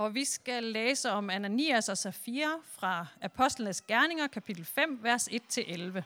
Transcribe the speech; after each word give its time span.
Og 0.00 0.14
vi 0.14 0.24
skal 0.24 0.64
læse 0.64 1.10
om 1.10 1.30
Ananias 1.30 1.88
og 1.88 1.98
Safira 1.98 2.60
fra 2.64 3.06
Apostlenes 3.20 3.80
Gerninger, 3.80 4.26
kapitel 4.26 4.64
5, 4.64 4.98
vers 5.02 5.28
1-11. 5.28 6.02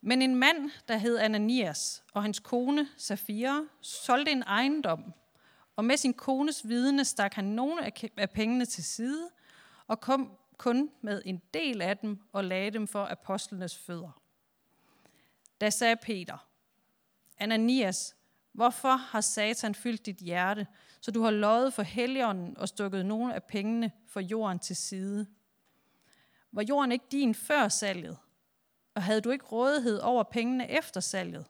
Men 0.00 0.22
en 0.22 0.34
mand, 0.34 0.70
der 0.88 0.96
hed 0.96 1.18
Ananias, 1.18 2.04
og 2.12 2.22
hans 2.22 2.38
kone 2.38 2.88
Safira, 2.96 3.64
solgte 3.80 4.32
en 4.32 4.42
ejendom, 4.42 5.12
og 5.76 5.84
med 5.84 5.96
sin 5.96 6.14
kones 6.14 6.68
vidne 6.68 7.04
stak 7.04 7.34
han 7.34 7.44
nogle 7.44 7.92
af 8.16 8.30
pengene 8.30 8.64
til 8.64 8.84
side, 8.84 9.30
og 9.86 10.00
kom 10.00 10.38
kun 10.56 10.90
med 11.00 11.22
en 11.24 11.42
del 11.54 11.82
af 11.82 11.98
dem 11.98 12.18
og 12.32 12.44
lagde 12.44 12.70
dem 12.70 12.86
for 12.88 13.04
apostlenes 13.10 13.78
fødder. 13.78 14.22
Da 15.60 15.70
sagde 15.70 15.96
Peter, 15.96 16.46
Ananias, 17.38 18.16
hvorfor 18.52 18.96
har 18.96 19.20
Satan 19.20 19.74
fyldt 19.74 20.06
dit 20.06 20.16
hjerte, 20.16 20.66
så 21.00 21.10
du 21.10 21.22
har 21.22 21.30
løjet 21.30 21.74
for 21.74 21.82
helligånden 21.82 22.58
og 22.58 22.68
stukket 22.68 23.06
nogle 23.06 23.34
af 23.34 23.44
pengene 23.44 23.92
for 24.06 24.20
jorden 24.20 24.58
til 24.58 24.76
side? 24.76 25.26
Var 26.52 26.62
jorden 26.62 26.92
ikke 26.92 27.06
din 27.12 27.34
før 27.34 27.68
salget? 27.68 28.18
Og 28.94 29.02
havde 29.02 29.20
du 29.20 29.30
ikke 29.30 29.44
rådighed 29.44 29.98
over 29.98 30.22
pengene 30.22 30.70
efter 30.70 31.00
salget? 31.00 31.46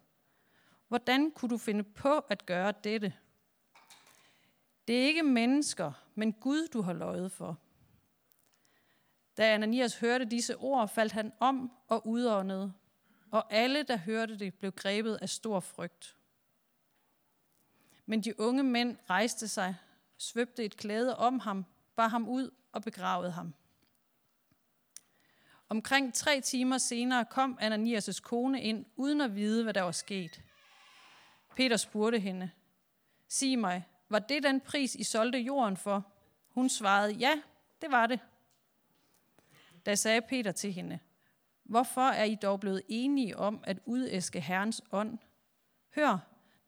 Hvordan 0.88 1.30
kunne 1.30 1.48
du 1.48 1.58
finde 1.58 1.84
på 1.84 2.18
at 2.18 2.46
gøre 2.46 2.72
dette? 2.84 3.12
Det 4.88 5.02
er 5.02 5.06
ikke 5.06 5.22
mennesker, 5.22 5.92
men 6.14 6.32
Gud, 6.32 6.68
du 6.68 6.82
har 6.82 6.92
løjet 6.92 7.32
for. 7.32 7.58
Da 9.36 9.54
Ananias 9.54 9.98
hørte 9.98 10.24
disse 10.24 10.56
ord, 10.56 10.88
faldt 10.88 11.12
han 11.12 11.32
om 11.40 11.72
og 11.88 12.06
udåndede, 12.06 12.72
og 13.30 13.52
alle, 13.52 13.82
der 13.82 13.96
hørte 13.96 14.38
det, 14.38 14.54
blev 14.54 14.72
grebet 14.72 15.18
af 15.22 15.28
stor 15.28 15.60
frygt. 15.60 16.16
Men 18.06 18.20
de 18.20 18.40
unge 18.40 18.62
mænd 18.62 18.96
rejste 19.10 19.48
sig, 19.48 19.76
svøbte 20.18 20.64
et 20.64 20.76
klæde 20.76 21.16
om 21.16 21.38
ham, 21.38 21.64
bar 21.96 22.08
ham 22.08 22.28
ud 22.28 22.50
og 22.72 22.82
begravede 22.82 23.30
ham. 23.30 23.54
Omkring 25.68 26.14
tre 26.14 26.40
timer 26.40 26.78
senere 26.78 27.24
kom 27.24 27.58
Ananias' 27.60 28.20
kone 28.20 28.62
ind, 28.62 28.86
uden 28.96 29.20
at 29.20 29.36
vide, 29.36 29.62
hvad 29.62 29.74
der 29.74 29.82
var 29.82 29.92
sket. 29.92 30.42
Peter 31.56 31.76
spurgte 31.76 32.18
hende, 32.18 32.50
Sig 33.28 33.58
mig, 33.58 33.84
var 34.08 34.18
det 34.18 34.42
den 34.42 34.60
pris, 34.60 34.94
I 34.94 35.04
solgte 35.04 35.38
jorden 35.38 35.76
for? 35.76 36.12
Hun 36.48 36.68
svarede, 36.68 37.12
ja, 37.12 37.42
det 37.82 37.90
var 37.90 38.06
det. 38.06 38.20
Da 39.86 39.94
sagde 39.94 40.22
Peter 40.22 40.52
til 40.52 40.72
hende, 40.72 40.98
hvorfor 41.64 42.00
er 42.00 42.24
I 42.24 42.34
dog 42.34 42.60
blevet 42.60 42.82
enige 42.88 43.36
om 43.36 43.64
at 43.64 43.78
udæske 43.84 44.40
Herrens 44.40 44.82
ånd? 44.92 45.18
Hør, 45.94 46.18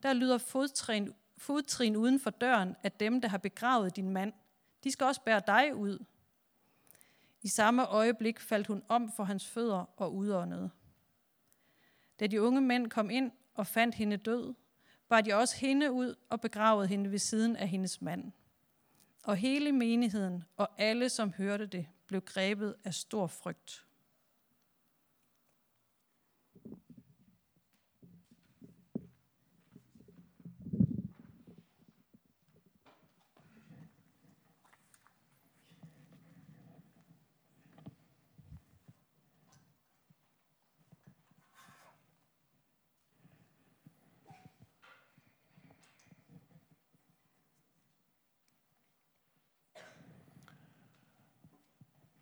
der 0.03 0.13
lyder 0.13 0.37
fodtrin, 0.37 1.13
fodtrin 1.37 1.95
uden 1.95 2.19
for 2.19 2.29
døren 2.29 2.75
af 2.83 2.91
dem, 2.91 3.21
der 3.21 3.27
har 3.27 3.37
begravet 3.37 3.95
din 3.95 4.09
mand. 4.09 4.33
De 4.83 4.91
skal 4.91 5.05
også 5.05 5.21
bære 5.21 5.41
dig 5.47 5.75
ud. 5.75 6.05
I 7.41 7.47
samme 7.47 7.85
øjeblik 7.85 8.39
faldt 8.39 8.67
hun 8.67 8.83
om 8.87 9.11
for 9.11 9.23
hans 9.23 9.47
fødder 9.47 9.85
og 9.97 10.15
udåndede. 10.15 10.69
Da 12.19 12.27
de 12.27 12.41
unge 12.41 12.61
mænd 12.61 12.89
kom 12.89 13.09
ind 13.09 13.31
og 13.53 13.67
fandt 13.67 13.95
hende 13.95 14.17
død, 14.17 14.53
bar 15.09 15.21
de 15.21 15.33
også 15.33 15.57
hende 15.57 15.91
ud 15.91 16.15
og 16.29 16.41
begravede 16.41 16.87
hende 16.87 17.11
ved 17.11 17.19
siden 17.19 17.55
af 17.55 17.67
hendes 17.67 18.01
mand. 18.01 18.31
Og 19.23 19.35
hele 19.35 19.71
menigheden 19.71 20.43
og 20.57 20.69
alle, 20.77 21.09
som 21.09 21.33
hørte 21.33 21.65
det, 21.65 21.87
blev 22.07 22.21
grebet 22.21 22.75
af 22.83 22.93
stor 22.93 23.27
frygt. 23.27 23.84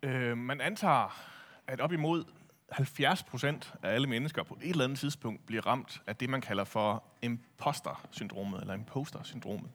Øh, 0.04 0.38
man 0.38 0.60
antager, 0.60 1.20
at 1.66 1.80
op 1.80 1.92
imod 1.92 2.24
70 2.70 3.22
procent 3.22 3.74
af 3.82 3.90
alle 3.90 4.06
mennesker 4.06 4.42
på 4.42 4.58
et 4.62 4.70
eller 4.70 4.84
andet 4.84 4.98
tidspunkt 4.98 5.46
bliver 5.46 5.66
ramt 5.66 6.02
af 6.06 6.16
det, 6.16 6.30
man 6.30 6.40
kalder 6.40 6.64
for 6.64 7.04
imposter-syndromet, 7.22 8.60
eller 8.60 8.74
imposter-syndromet. 8.74 9.70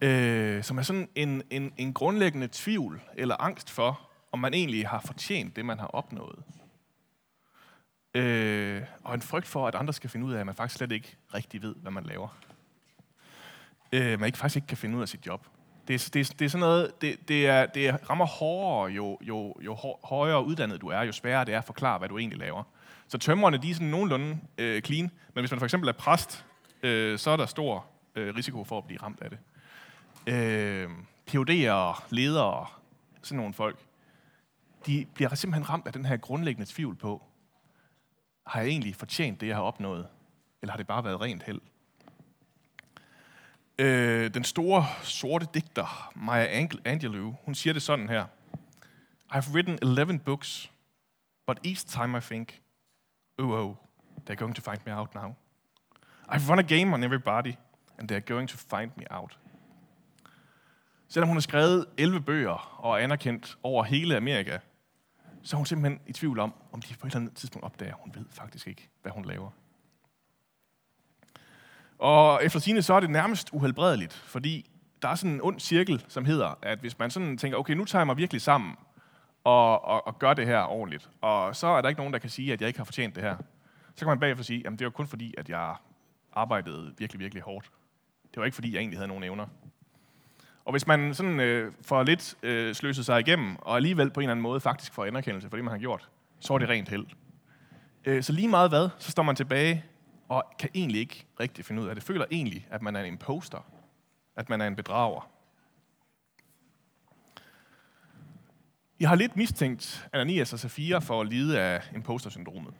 Øh, 0.00 0.64
som 0.64 0.78
er 0.78 0.82
sådan 0.82 1.08
en, 1.14 1.42
en, 1.50 1.72
en 1.76 1.92
grundlæggende 1.92 2.48
tvivl 2.52 3.00
eller 3.14 3.36
angst 3.40 3.70
for, 3.70 4.00
om 4.32 4.38
man 4.38 4.54
egentlig 4.54 4.88
har 4.88 5.00
fortjent 5.00 5.56
det, 5.56 5.64
man 5.64 5.78
har 5.78 5.86
opnået. 5.86 6.42
Øh, 8.14 8.82
og 9.04 9.14
en 9.14 9.22
frygt 9.22 9.46
for, 9.46 9.68
at 9.68 9.74
andre 9.74 9.92
skal 9.92 10.10
finde 10.10 10.26
ud 10.26 10.32
af, 10.32 10.40
at 10.40 10.46
man 10.46 10.54
faktisk 10.54 10.78
slet 10.78 10.92
ikke 10.92 11.16
rigtig 11.34 11.62
ved, 11.62 11.74
hvad 11.74 11.92
man 11.92 12.04
laver. 12.04 12.38
Øh, 13.92 14.20
man 14.20 14.26
ikke 14.26 14.38
faktisk 14.38 14.56
ikke 14.56 14.68
kan 14.68 14.76
finde 14.76 14.96
ud 14.96 15.02
af 15.02 15.08
sit 15.08 15.26
job. 15.26 15.46
Det, 15.88 16.08
det, 16.14 16.38
det 16.38 16.44
er 16.44 16.48
sådan 16.48 16.60
noget, 16.60 17.00
det, 17.00 17.28
det, 17.28 17.46
er, 17.46 17.66
det 17.66 18.10
rammer 18.10 18.26
hårdere, 18.26 18.92
jo, 18.92 19.18
jo, 19.20 19.54
jo 19.60 19.76
højere 20.04 20.44
uddannet 20.44 20.80
du 20.80 20.88
er, 20.88 21.02
jo 21.02 21.12
sværere 21.12 21.44
det 21.44 21.54
er 21.54 21.58
at 21.58 21.64
forklare, 21.64 21.98
hvad 21.98 22.08
du 22.08 22.18
egentlig 22.18 22.38
laver. 22.38 22.62
Så 23.08 23.18
tømmerne, 23.18 23.56
de 23.56 23.70
er 23.70 23.74
sådan 23.74 23.88
nogenlunde 23.88 24.38
øh, 24.58 24.82
clean, 24.82 25.10
men 25.34 25.42
hvis 25.42 25.50
man 25.50 25.58
for 25.60 25.66
eksempel 25.66 25.88
er 25.88 25.92
præst, 25.92 26.44
øh, 26.82 27.18
så 27.18 27.30
er 27.30 27.36
der 27.36 27.46
stor 27.46 27.86
øh, 28.14 28.34
risiko 28.36 28.64
for 28.64 28.78
at 28.78 28.84
blive 28.84 29.02
ramt 29.02 29.22
af 29.22 29.30
det. 29.30 29.38
Øh, 30.26 30.90
PUD'ere, 31.30 32.02
ledere, 32.10 32.66
sådan 33.22 33.36
nogle 33.36 33.54
folk, 33.54 33.78
de 34.86 35.06
bliver 35.14 35.34
simpelthen 35.34 35.70
ramt 35.70 35.86
af 35.86 35.92
den 35.92 36.04
her 36.04 36.16
grundlæggende 36.16 36.70
tvivl 36.70 36.94
på, 36.94 37.22
har 38.46 38.60
jeg 38.60 38.68
egentlig 38.68 38.96
fortjent 38.96 39.40
det, 39.40 39.46
jeg 39.46 39.56
har 39.56 39.62
opnået, 39.62 40.06
eller 40.62 40.72
har 40.72 40.76
det 40.76 40.86
bare 40.86 41.04
været 41.04 41.20
rent 41.20 41.42
held? 41.42 41.60
Øh, 43.78 44.34
den 44.34 44.44
store 44.44 44.86
sorte 45.02 45.46
digter, 45.54 46.12
Maya 46.14 46.66
Angelou, 46.84 47.36
hun 47.44 47.54
siger 47.54 47.72
det 47.72 47.82
sådan 47.82 48.08
her. 48.08 48.26
I've 49.32 49.52
written 49.54 49.78
11 49.82 50.18
books, 50.18 50.70
but 51.46 51.58
each 51.64 51.86
time 51.86 52.18
I 52.18 52.20
think, 52.20 52.62
oh, 53.38 53.50
oh, 53.50 53.74
they're 54.26 54.34
going 54.34 54.54
to 54.54 54.70
find 54.70 54.80
me 54.86 54.96
out 54.96 55.14
now. 55.14 55.34
I've 56.28 56.50
run 56.50 56.58
a 56.58 56.62
game 56.62 56.94
on 56.94 57.04
everybody, 57.04 57.52
and 57.98 58.12
they're 58.12 58.34
going 58.34 58.48
to 58.48 58.56
find 58.56 58.90
me 58.96 59.04
out. 59.10 59.38
Selvom 61.08 61.28
hun 61.28 61.36
har 61.36 61.40
skrevet 61.40 61.86
11 61.98 62.20
bøger 62.20 62.80
og 62.84 62.92
er 62.92 63.04
anerkendt 63.04 63.58
over 63.62 63.84
hele 63.84 64.16
Amerika, 64.16 64.58
så 65.42 65.56
er 65.56 65.58
hun 65.58 65.66
simpelthen 65.66 66.00
i 66.06 66.12
tvivl 66.12 66.38
om, 66.38 66.54
om 66.72 66.82
de 66.82 66.94
på 66.94 67.06
et 67.06 67.10
eller 67.10 67.20
andet 67.20 67.36
tidspunkt 67.36 67.64
opdager, 67.64 67.94
hun 67.94 68.14
ved 68.14 68.24
faktisk 68.30 68.66
ikke, 68.66 68.88
hvad 69.02 69.12
hun 69.12 69.24
laver. 69.24 69.50
Og 71.98 72.44
efter 72.44 72.60
sine 72.60 72.82
så 72.82 72.94
er 72.94 73.00
det 73.00 73.10
nærmest 73.10 73.48
uhelbredeligt, 73.52 74.12
fordi 74.12 74.70
der 75.02 75.08
er 75.08 75.14
sådan 75.14 75.34
en 75.34 75.40
ond 75.42 75.60
cirkel, 75.60 76.04
som 76.08 76.24
hedder, 76.24 76.58
at 76.62 76.78
hvis 76.78 76.98
man 76.98 77.10
sådan 77.10 77.38
tænker, 77.38 77.58
okay, 77.58 77.74
nu 77.74 77.84
tager 77.84 78.00
jeg 78.00 78.06
mig 78.06 78.16
virkelig 78.16 78.42
sammen 78.42 78.76
og, 79.44 79.84
og, 79.84 80.06
og 80.06 80.18
gør 80.18 80.34
det 80.34 80.46
her 80.46 80.62
ordentligt, 80.62 81.10
og 81.20 81.56
så 81.56 81.66
er 81.66 81.82
der 81.82 81.88
ikke 81.88 82.00
nogen, 82.00 82.12
der 82.12 82.18
kan 82.18 82.30
sige, 82.30 82.52
at 82.52 82.60
jeg 82.60 82.66
ikke 82.66 82.78
har 82.78 82.84
fortjent 82.84 83.14
det 83.14 83.22
her. 83.22 83.36
Så 83.94 83.98
kan 84.04 84.08
man 84.08 84.20
bagefter 84.20 84.44
sige, 84.44 84.66
at 84.66 84.72
det 84.72 84.84
var 84.84 84.90
kun 84.90 85.06
fordi, 85.06 85.34
at 85.38 85.48
jeg 85.48 85.74
arbejdede 86.32 86.94
virkelig, 86.98 87.20
virkelig 87.20 87.42
hårdt. 87.42 87.70
Det 88.30 88.36
var 88.36 88.44
ikke 88.44 88.54
fordi, 88.54 88.72
jeg 88.72 88.78
egentlig 88.78 88.98
havde 88.98 89.08
nogen 89.08 89.24
evner. 89.24 89.46
Og 90.64 90.72
hvis 90.72 90.86
man 90.86 91.14
sådan 91.14 91.40
øh, 91.40 91.72
får 91.82 92.02
lidt 92.02 92.34
øh, 92.42 92.74
sløset 92.74 93.06
sig 93.06 93.20
igennem, 93.20 93.56
og 93.56 93.76
alligevel 93.76 94.10
på 94.10 94.20
en 94.20 94.24
eller 94.24 94.32
anden 94.32 94.42
måde 94.42 94.60
faktisk 94.60 94.92
får 94.92 95.04
anerkendelse 95.04 95.48
for 95.48 95.56
det, 95.56 95.64
man 95.64 95.72
har 95.72 95.78
gjort, 95.78 96.08
så 96.40 96.54
er 96.54 96.58
det 96.58 96.68
rent 96.68 96.88
held. 96.88 97.06
Øh, 98.04 98.22
så 98.22 98.32
lige 98.32 98.48
meget 98.48 98.70
hvad, 98.70 98.88
så 98.98 99.10
står 99.10 99.22
man 99.22 99.36
tilbage 99.36 99.84
og 100.28 100.44
kan 100.58 100.70
egentlig 100.74 101.00
ikke 101.00 101.26
rigtig 101.40 101.64
finde 101.64 101.82
ud 101.82 101.88
af 101.88 101.94
det. 101.94 102.04
Føler 102.04 102.24
egentlig, 102.30 102.66
at 102.70 102.82
man 102.82 102.96
er 102.96 103.00
en 103.00 103.06
imposter, 103.06 103.70
at 104.36 104.48
man 104.48 104.60
er 104.60 104.66
en 104.66 104.76
bedrager. 104.76 105.30
Jeg 109.00 109.08
har 109.08 109.16
lidt 109.16 109.36
mistænkt 109.36 110.08
Ananias 110.12 110.52
og 110.52 110.58
Safira 110.58 110.98
for 110.98 111.20
at 111.20 111.28
lide 111.28 111.60
af 111.60 111.82
imposter-syndromet. 111.94 112.74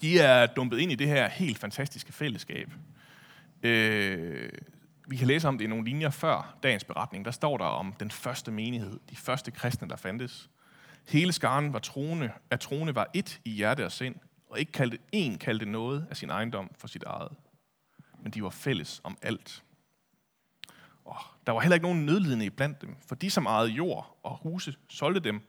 De 0.00 0.20
er 0.20 0.46
dumpet 0.46 0.78
ind 0.78 0.92
i 0.92 0.94
det 0.94 1.06
her 1.06 1.28
helt 1.28 1.58
fantastiske 1.58 2.12
fællesskab. 2.12 2.72
Øh, 3.62 4.50
vi 5.08 5.16
kan 5.16 5.26
læse 5.26 5.48
om 5.48 5.58
det 5.58 5.64
i 5.64 5.68
nogle 5.68 5.84
linjer 5.84 6.10
før 6.10 6.58
dagens 6.62 6.84
beretning. 6.84 7.24
Der 7.24 7.30
står 7.30 7.56
der 7.56 7.64
om 7.64 7.94
den 8.00 8.10
første 8.10 8.50
menighed, 8.50 9.00
de 9.10 9.16
første 9.16 9.50
kristne, 9.50 9.88
der 9.88 9.96
fandtes. 9.96 10.50
Hele 11.08 11.32
skaren 11.32 11.72
var 11.72 11.78
troende, 11.78 12.30
at 12.50 12.60
troende 12.60 12.94
var 12.94 13.10
et 13.14 13.40
i 13.44 13.50
hjerte 13.50 13.84
og 13.84 13.92
sind 13.92 14.14
og 14.50 14.58
ikke 14.60 14.72
kaldte, 14.72 14.98
en 15.12 15.38
kaldte 15.38 15.66
noget 15.66 16.06
af 16.10 16.16
sin 16.16 16.30
ejendom 16.30 16.70
for 16.78 16.88
sit 16.88 17.02
eget. 17.02 17.32
Men 18.22 18.32
de 18.32 18.42
var 18.42 18.50
fælles 18.50 19.00
om 19.04 19.18
alt. 19.22 19.64
Og 21.04 21.16
der 21.46 21.52
var 21.52 21.60
heller 21.60 21.74
ikke 21.74 21.86
nogen 21.86 22.06
nødlidende 22.06 22.44
i 22.44 22.50
blandt 22.50 22.82
dem, 22.82 22.96
for 23.06 23.14
de 23.14 23.30
som 23.30 23.46
ejede 23.46 23.68
jord 23.68 24.18
og 24.22 24.38
huse 24.42 24.76
solgte 24.88 25.20
dem 25.20 25.40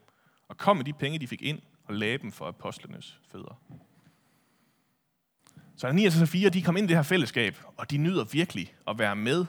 og 0.48 0.56
kom 0.56 0.76
med 0.76 0.84
de 0.84 0.92
penge, 0.92 1.18
de 1.18 1.26
fik 1.26 1.42
ind 1.42 1.60
og 1.84 1.94
lagde 1.94 2.18
dem 2.18 2.32
for 2.32 2.48
apostlenes 2.48 3.20
fødder. 3.32 3.60
Så 5.76 5.86
Ananias 5.86 6.14
og 6.14 6.18
Safira, 6.18 6.50
de 6.50 6.62
kom 6.62 6.76
ind 6.76 6.84
i 6.84 6.88
det 6.88 6.96
her 6.96 7.02
fællesskab, 7.02 7.58
og 7.76 7.90
de 7.90 7.96
nyder 7.96 8.24
virkelig 8.24 8.74
at 8.86 8.98
være 8.98 9.16
med 9.16 9.46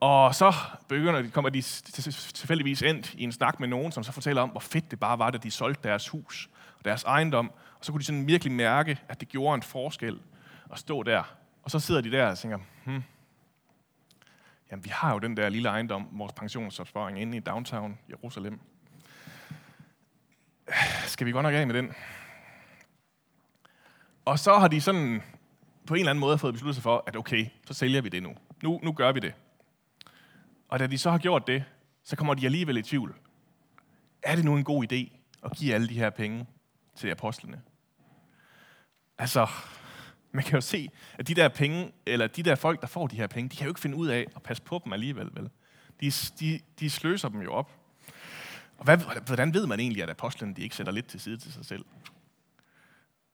Og 0.00 0.34
så 0.34 0.54
begynder 0.88 1.22
de, 1.22 1.30
kommer 1.30 1.50
de 1.50 1.62
tilfældigvis 1.62 2.82
ind 2.82 3.14
i 3.14 3.22
en 3.22 3.32
snak 3.32 3.60
med 3.60 3.68
nogen, 3.68 3.92
som 3.92 4.04
så 4.04 4.12
fortæller 4.12 4.42
om, 4.42 4.48
hvor 4.48 4.60
fedt 4.60 4.90
det 4.90 5.00
bare 5.00 5.18
var, 5.18 5.30
da 5.30 5.38
de 5.38 5.50
solgte 5.50 5.88
deres 5.88 6.08
hus 6.08 6.50
og 6.78 6.84
deres 6.84 7.04
ejendom. 7.04 7.52
Og 7.80 7.86
så 7.86 7.92
kunne 7.92 8.00
de 8.00 8.04
sådan 8.04 8.26
virkelig 8.26 8.52
mærke, 8.52 8.98
at 9.08 9.20
det 9.20 9.28
gjorde 9.28 9.54
en 9.54 9.62
forskel 9.62 10.20
at 10.72 10.78
stå 10.78 11.02
der. 11.02 11.36
Og 11.62 11.70
så 11.70 11.80
sidder 11.80 12.00
de 12.00 12.10
der 12.10 12.26
og 12.26 12.38
tænker, 12.38 12.58
hmm, 12.84 13.02
jamen 14.70 14.84
vi 14.84 14.90
har 14.90 15.12
jo 15.12 15.18
den 15.18 15.36
der 15.36 15.48
lille 15.48 15.68
ejendom, 15.68 16.08
vores 16.12 16.32
pensionsopsparing 16.32 17.20
inde 17.20 17.36
i 17.36 17.40
downtown 17.40 17.98
Jerusalem. 18.10 18.60
Skal 21.06 21.26
vi 21.26 21.32
godt 21.32 21.42
nok 21.42 21.54
af 21.54 21.66
med 21.66 21.74
den? 21.74 21.92
Og 24.24 24.38
så 24.38 24.58
har 24.58 24.68
de 24.68 24.80
sådan 24.80 25.22
på 25.86 25.94
en 25.94 26.00
eller 26.00 26.10
anden 26.10 26.20
måde 26.20 26.38
fået 26.38 26.54
besluttet 26.54 26.74
sig 26.74 26.82
for, 26.82 27.04
at 27.06 27.16
okay, 27.16 27.46
så 27.66 27.74
sælger 27.74 28.00
vi 28.00 28.08
det 28.08 28.22
nu. 28.22 28.34
Nu, 28.62 28.80
nu 28.82 28.92
gør 28.92 29.12
vi 29.12 29.20
det. 29.20 29.34
Og 30.68 30.78
da 30.78 30.86
de 30.86 30.98
så 30.98 31.10
har 31.10 31.18
gjort 31.18 31.46
det, 31.46 31.64
så 32.04 32.16
kommer 32.16 32.34
de 32.34 32.44
alligevel 32.44 32.76
i 32.76 32.82
tvivl. 32.82 33.14
Er 34.22 34.36
det 34.36 34.44
nu 34.44 34.56
en 34.56 34.64
god 34.64 34.92
idé 34.92 35.18
at 35.44 35.52
give 35.56 35.74
alle 35.74 35.88
de 35.88 35.94
her 35.94 36.10
penge 36.10 36.46
til 36.96 37.08
apostlene? 37.08 37.62
Altså, 39.20 39.46
man 40.32 40.44
kan 40.44 40.54
jo 40.54 40.60
se, 40.60 40.90
at 41.18 41.28
de 41.28 41.34
der 41.34 41.48
penge, 41.48 41.92
eller 42.06 42.26
de 42.26 42.42
der 42.42 42.54
folk, 42.54 42.80
der 42.80 42.86
får 42.86 43.06
de 43.06 43.16
her 43.16 43.26
penge, 43.26 43.48
de 43.48 43.56
kan 43.56 43.64
jo 43.64 43.70
ikke 43.70 43.80
finde 43.80 43.96
ud 43.96 44.08
af 44.08 44.26
at 44.36 44.42
passe 44.42 44.62
på 44.62 44.80
dem 44.84 44.92
alligevel. 44.92 45.30
Vel? 45.32 45.50
De, 46.00 46.10
de, 46.40 46.60
de 46.80 46.90
sløser 46.90 47.28
dem 47.28 47.40
jo 47.40 47.52
op. 47.52 47.70
Og 48.78 48.84
hvad, 48.84 48.98
hvordan 49.26 49.54
ved 49.54 49.66
man 49.66 49.80
egentlig, 49.80 50.02
at 50.02 50.10
apostlene 50.10 50.54
de 50.54 50.62
ikke 50.62 50.76
sætter 50.76 50.92
lidt 50.92 51.06
til 51.06 51.20
side 51.20 51.36
til 51.36 51.52
sig 51.52 51.64
selv? 51.64 51.84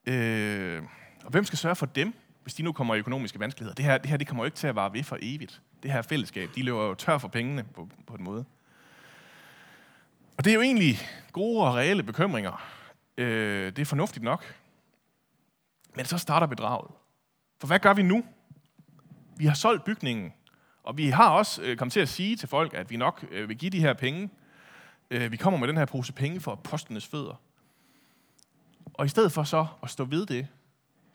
Øh, 0.05 0.83
og 1.23 1.31
hvem 1.31 1.45
skal 1.45 1.57
sørge 1.57 1.75
for 1.75 1.85
dem, 1.85 2.13
hvis 2.43 2.53
de 2.53 2.63
nu 2.63 2.71
kommer 2.71 2.95
i 2.95 2.99
økonomiske 2.99 3.39
vanskeligheder? 3.39 3.75
Det 3.75 3.85
her, 3.85 3.97
det 3.97 4.09
her 4.09 4.17
det 4.17 4.27
kommer 4.27 4.43
jo 4.43 4.45
ikke 4.45 4.57
til 4.57 4.67
at 4.67 4.75
vare 4.75 4.93
ved 4.93 5.03
for 5.03 5.17
evigt. 5.21 5.61
Det 5.83 5.91
her 5.91 6.01
fællesskab, 6.01 6.49
de 6.55 6.63
løber 6.63 6.83
jo 6.83 6.93
tør 6.93 7.17
for 7.17 7.27
pengene 7.27 7.63
på, 7.75 7.89
på 8.07 8.13
en 8.13 8.23
måde. 8.23 8.45
Og 10.37 10.45
det 10.45 10.51
er 10.51 10.55
jo 10.55 10.61
egentlig 10.61 10.99
gode 11.31 11.67
og 11.67 11.75
reelle 11.75 12.03
bekymringer. 12.03 12.63
Øh, 13.17 13.65
det 13.65 13.79
er 13.79 13.85
fornuftigt 13.85 14.23
nok. 14.23 14.55
Men 15.97 16.05
så 16.05 16.17
starter 16.17 16.47
bedraget. 16.47 16.91
For 17.59 17.67
hvad 17.67 17.79
gør 17.79 17.93
vi 17.93 18.01
nu? 18.01 18.25
Vi 19.37 19.45
har 19.45 19.53
solgt 19.53 19.83
bygningen, 19.83 20.33
og 20.83 20.97
vi 20.97 21.09
har 21.09 21.29
også 21.29 21.61
øh, 21.61 21.77
kommet 21.77 21.93
til 21.93 21.99
at 21.99 22.09
sige 22.09 22.35
til 22.35 22.49
folk, 22.49 22.73
at 22.73 22.89
vi 22.89 22.97
nok 22.97 23.25
øh, 23.31 23.49
vil 23.49 23.57
give 23.57 23.71
de 23.71 23.79
her 23.79 23.93
penge. 23.93 24.29
Øh, 25.11 25.31
vi 25.31 25.37
kommer 25.37 25.59
med 25.59 25.67
den 25.67 25.77
her 25.77 25.85
pose 25.85 26.13
penge 26.13 26.39
for 26.39 26.55
postenes 26.55 27.07
fødder. 27.07 27.41
Og 28.93 29.05
i 29.05 29.09
stedet 29.09 29.31
for 29.31 29.43
så 29.43 29.67
at 29.83 29.89
stå 29.89 30.05
ved 30.05 30.25
det, 30.25 30.47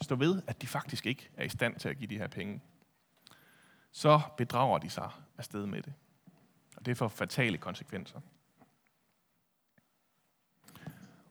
stå 0.01 0.15
ved, 0.15 0.43
at 0.47 0.63
de 0.63 0.67
faktisk 0.67 1.07
ikke 1.07 1.31
er 1.37 1.45
i 1.45 1.49
stand 1.49 1.77
til 1.77 1.89
at 1.89 1.99
give 1.99 2.09
de 2.09 2.19
her 2.19 2.29
penge, 2.29 2.61
så 3.93 4.21
bedrager 4.37 4.79
de 4.79 4.91
sig 4.91 5.11
afsted 5.39 5.67
med 5.67 5.83
det. 5.83 5.93
Og 6.77 6.87
det 6.87 6.97
får 6.97 7.09
fatale 7.09 7.59
konsekvenser. 7.59 8.21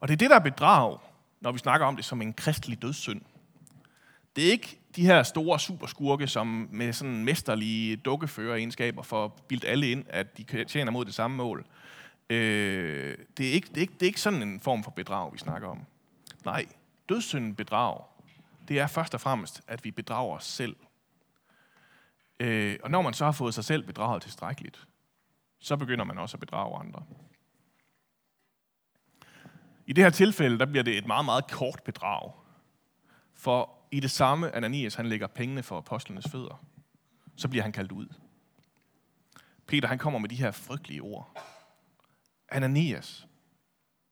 Og 0.00 0.08
det 0.08 0.12
er 0.14 0.18
det, 0.18 0.30
der 0.30 0.36
er 0.36 0.40
bedrag, 0.40 0.98
når 1.40 1.52
vi 1.52 1.58
snakker 1.58 1.86
om 1.86 1.96
det 1.96 2.04
som 2.04 2.22
en 2.22 2.32
kristelig 2.32 2.82
dødssynd. 2.82 3.22
Det 4.36 4.46
er 4.46 4.50
ikke 4.50 4.78
de 4.96 5.06
her 5.06 5.22
store 5.22 5.60
superskurke, 5.60 6.26
som 6.26 6.68
med 6.70 6.92
sådan 6.92 7.24
mesterlige 7.24 7.96
dukkeføreregenskaber 7.96 9.02
får 9.02 9.44
bildt 9.48 9.64
alle 9.64 9.90
ind, 9.90 10.04
at 10.08 10.38
de 10.38 10.64
tjener 10.64 10.92
mod 10.92 11.04
det 11.04 11.14
samme 11.14 11.36
mål. 11.36 11.66
Øh, 12.30 13.18
det, 13.36 13.48
er 13.48 13.52
ikke, 13.52 13.68
det, 13.68 13.76
er 13.76 13.80
ikke, 13.80 13.94
det 13.94 14.02
er 14.02 14.06
ikke 14.06 14.20
sådan 14.20 14.42
en 14.42 14.60
form 14.60 14.84
for 14.84 14.90
bedrag, 14.90 15.32
vi 15.32 15.38
snakker 15.38 15.68
om. 15.68 15.86
Nej, 16.44 16.66
dødssynden 17.08 17.54
bedrag, 17.54 18.04
det 18.68 18.78
er 18.78 18.86
først 18.86 19.14
og 19.14 19.20
fremmest, 19.20 19.60
at 19.66 19.84
vi 19.84 19.90
bedrager 19.90 20.36
os 20.36 20.44
selv. 20.44 20.76
Øh, 22.40 22.78
og 22.82 22.90
når 22.90 23.02
man 23.02 23.14
så 23.14 23.24
har 23.24 23.32
fået 23.32 23.54
sig 23.54 23.64
selv 23.64 23.82
bedraget 23.82 24.22
tilstrækkeligt, 24.22 24.86
så 25.60 25.76
begynder 25.76 26.04
man 26.04 26.18
også 26.18 26.36
at 26.36 26.40
bedrage 26.40 26.78
andre. 26.78 27.04
I 29.86 29.92
det 29.92 30.04
her 30.04 30.10
tilfælde, 30.10 30.58
der 30.58 30.66
bliver 30.66 30.82
det 30.82 30.98
et 30.98 31.06
meget, 31.06 31.24
meget 31.24 31.50
kort 31.50 31.82
bedrag. 31.84 32.32
For 33.34 33.81
i 33.92 34.00
det 34.00 34.10
samme, 34.10 34.54
Ananias 34.56 34.94
han 34.94 35.06
lægger 35.06 35.26
pengene 35.26 35.62
for 35.62 35.78
apostlenes 35.78 36.28
fødder, 36.30 36.64
så 37.36 37.48
bliver 37.48 37.62
han 37.62 37.72
kaldt 37.72 37.92
ud. 37.92 38.06
Peter 39.66 39.88
han 39.88 39.98
kommer 39.98 40.18
med 40.18 40.28
de 40.28 40.36
her 40.36 40.50
frygtelige 40.50 41.02
ord. 41.02 41.42
Ananias, 42.48 43.26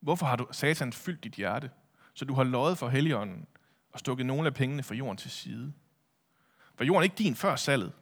hvorfor 0.01 0.27
har 0.27 0.37
du 0.37 0.47
satan 0.53 0.93
fyldt 0.93 1.25
dit 1.25 1.33
hjerte, 1.35 1.71
så 2.15 2.25
du 2.25 2.35
har 2.35 2.45
løjet 2.45 2.79
for 2.79 2.89
heligånden 2.89 3.47
og 3.93 3.99
stukket 3.99 4.27
nogle 4.27 4.47
af 4.47 4.55
pengene 4.55 4.83
fra 4.83 4.95
jorden 4.95 5.17
til 5.17 5.31
side? 5.31 5.73
Var 6.79 6.85
jorden 6.85 7.05
ikke 7.05 7.17
din 7.17 7.35
før 7.35 7.57
salget? 7.57 7.93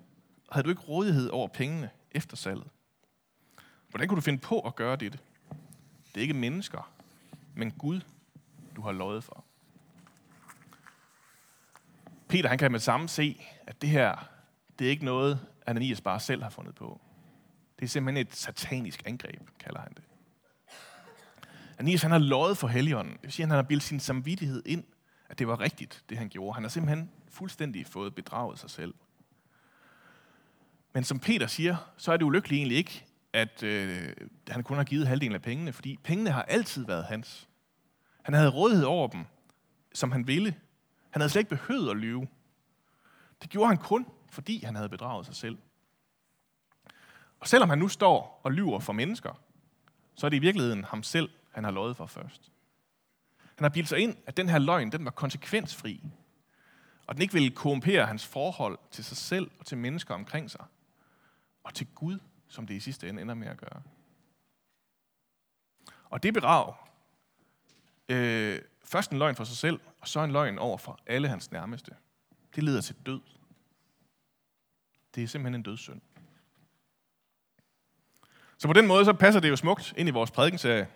Og 0.48 0.54
havde 0.54 0.64
du 0.64 0.70
ikke 0.70 0.82
rådighed 0.82 1.28
over 1.28 1.48
pengene 1.48 1.90
efter 2.10 2.36
salget? 2.36 2.68
Hvordan 3.88 4.08
kunne 4.08 4.16
du 4.16 4.22
finde 4.22 4.38
på 4.38 4.60
at 4.60 4.76
gøre 4.76 4.96
dette? 4.96 5.18
Det 6.08 6.16
er 6.16 6.20
ikke 6.20 6.34
mennesker, 6.34 6.92
men 7.54 7.70
Gud, 7.70 8.00
du 8.76 8.82
har 8.82 8.92
løjet 8.92 9.24
for. 9.24 9.44
Peter 12.28 12.48
han 12.48 12.58
kan 12.58 12.72
med 12.72 12.80
samme 12.80 13.08
se, 13.08 13.46
at 13.66 13.82
det 13.82 13.90
her, 13.90 14.28
det 14.78 14.86
er 14.86 14.90
ikke 14.90 15.04
noget, 15.04 15.40
Ananias 15.66 16.00
bare 16.00 16.20
selv 16.20 16.42
har 16.42 16.50
fundet 16.50 16.74
på. 16.74 17.00
Det 17.78 17.84
er 17.84 17.88
simpelthen 17.88 18.26
et 18.26 18.36
satanisk 18.36 19.02
angreb, 19.06 19.42
kalder 19.60 19.80
han 19.80 19.92
det. 19.94 20.02
Ananias 21.78 22.02
han 22.02 22.10
har 22.10 22.18
løjet 22.18 22.58
for 22.58 22.68
Helligånden. 22.68 23.12
Det 23.12 23.22
vil 23.22 23.32
sige, 23.32 23.44
at 23.44 23.48
han 23.48 23.56
har 23.56 23.62
bildt 23.62 23.82
sin 23.82 24.00
samvittighed 24.00 24.62
ind, 24.66 24.84
at 25.28 25.38
det 25.38 25.48
var 25.48 25.60
rigtigt, 25.60 26.04
det 26.08 26.18
han 26.18 26.28
gjorde. 26.28 26.54
Han 26.54 26.62
har 26.62 26.68
simpelthen 26.68 27.10
fuldstændig 27.28 27.86
fået 27.86 28.14
bedraget 28.14 28.58
sig 28.58 28.70
selv. 28.70 28.94
Men 30.92 31.04
som 31.04 31.18
Peter 31.18 31.46
siger, 31.46 31.76
så 31.96 32.12
er 32.12 32.16
det 32.16 32.24
ulykkeligt 32.24 32.58
egentlig 32.58 32.78
ikke, 32.78 33.04
at 33.32 33.62
øh, 33.62 34.12
han 34.48 34.62
kun 34.62 34.76
har 34.76 34.84
givet 34.84 35.06
halvdelen 35.06 35.34
af 35.34 35.42
pengene, 35.42 35.72
fordi 35.72 35.98
pengene 36.04 36.30
har 36.30 36.42
altid 36.42 36.86
været 36.86 37.04
hans. 37.04 37.48
Han 38.22 38.34
havde 38.34 38.48
rådighed 38.50 38.84
over 38.84 39.08
dem, 39.08 39.24
som 39.94 40.12
han 40.12 40.26
ville. 40.26 40.54
Han 41.10 41.20
havde 41.20 41.30
slet 41.30 41.40
ikke 41.40 41.56
behøvet 41.56 41.90
at 41.90 41.96
lyve. 41.96 42.28
Det 43.42 43.50
gjorde 43.50 43.68
han 43.68 43.76
kun, 43.76 44.06
fordi 44.30 44.64
han 44.64 44.74
havde 44.74 44.88
bedraget 44.88 45.26
sig 45.26 45.34
selv. 45.34 45.58
Og 47.40 47.48
selvom 47.48 47.68
han 47.68 47.78
nu 47.78 47.88
står 47.88 48.40
og 48.44 48.52
lyver 48.52 48.78
for 48.78 48.92
mennesker, 48.92 49.40
så 50.14 50.26
er 50.26 50.30
det 50.30 50.36
i 50.36 50.40
virkeligheden 50.40 50.84
ham 50.84 51.02
selv, 51.02 51.30
han 51.50 51.64
har 51.64 51.70
løjet 51.70 51.96
for 51.96 52.06
først. 52.06 52.52
Han 53.38 53.64
har 53.64 53.68
bildt 53.68 53.88
sig 53.88 53.98
ind, 53.98 54.16
at 54.26 54.36
den 54.36 54.48
her 54.48 54.58
løgn, 54.58 54.92
den 54.92 55.04
var 55.04 55.10
konsekvensfri. 55.10 56.02
Og 57.06 57.14
den 57.14 57.22
ikke 57.22 57.34
ville 57.34 57.50
korrumpere 57.50 58.06
hans 58.06 58.26
forhold 58.26 58.78
til 58.90 59.04
sig 59.04 59.16
selv 59.16 59.50
og 59.58 59.66
til 59.66 59.78
mennesker 59.78 60.14
omkring 60.14 60.50
sig. 60.50 60.64
Og 61.64 61.74
til 61.74 61.86
Gud, 61.94 62.18
som 62.48 62.66
det 62.66 62.74
i 62.74 62.80
sidste 62.80 63.08
ende 63.08 63.22
ender 63.22 63.34
med 63.34 63.48
at 63.48 63.56
gøre. 63.56 63.82
Og 66.04 66.22
det 66.22 66.34
bedrag, 66.34 66.74
øh, 68.08 68.58
først 68.84 69.10
en 69.10 69.18
løgn 69.18 69.36
for 69.36 69.44
sig 69.44 69.56
selv, 69.56 69.80
og 70.00 70.08
så 70.08 70.20
en 70.20 70.32
løgn 70.32 70.58
over 70.58 70.78
for 70.78 70.98
alle 71.06 71.28
hans 71.28 71.50
nærmeste, 71.50 71.90
det 72.54 72.64
leder 72.64 72.80
til 72.80 72.96
død. 73.06 73.20
Det 75.14 75.22
er 75.22 75.26
simpelthen 75.26 75.54
en 75.54 75.62
dødssynd. 75.62 76.00
Så 78.58 78.68
på 78.68 78.72
den 78.72 78.86
måde 78.86 79.04
så 79.04 79.12
passer 79.12 79.40
det 79.40 79.50
jo 79.50 79.56
smukt 79.56 79.94
ind 79.96 80.08
i 80.08 80.12
vores 80.12 80.30
prædikenserie, 80.30 80.88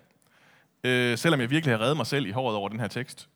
øh, 0.84 1.18
selvom 1.18 1.40
jeg 1.40 1.50
virkelig 1.50 1.74
har 1.74 1.80
reddet 1.80 1.96
mig 1.96 2.06
selv 2.06 2.26
i 2.26 2.30
håret 2.30 2.56
over 2.56 2.68
den 2.68 2.80
her 2.80 2.88
tekst, 2.88 3.28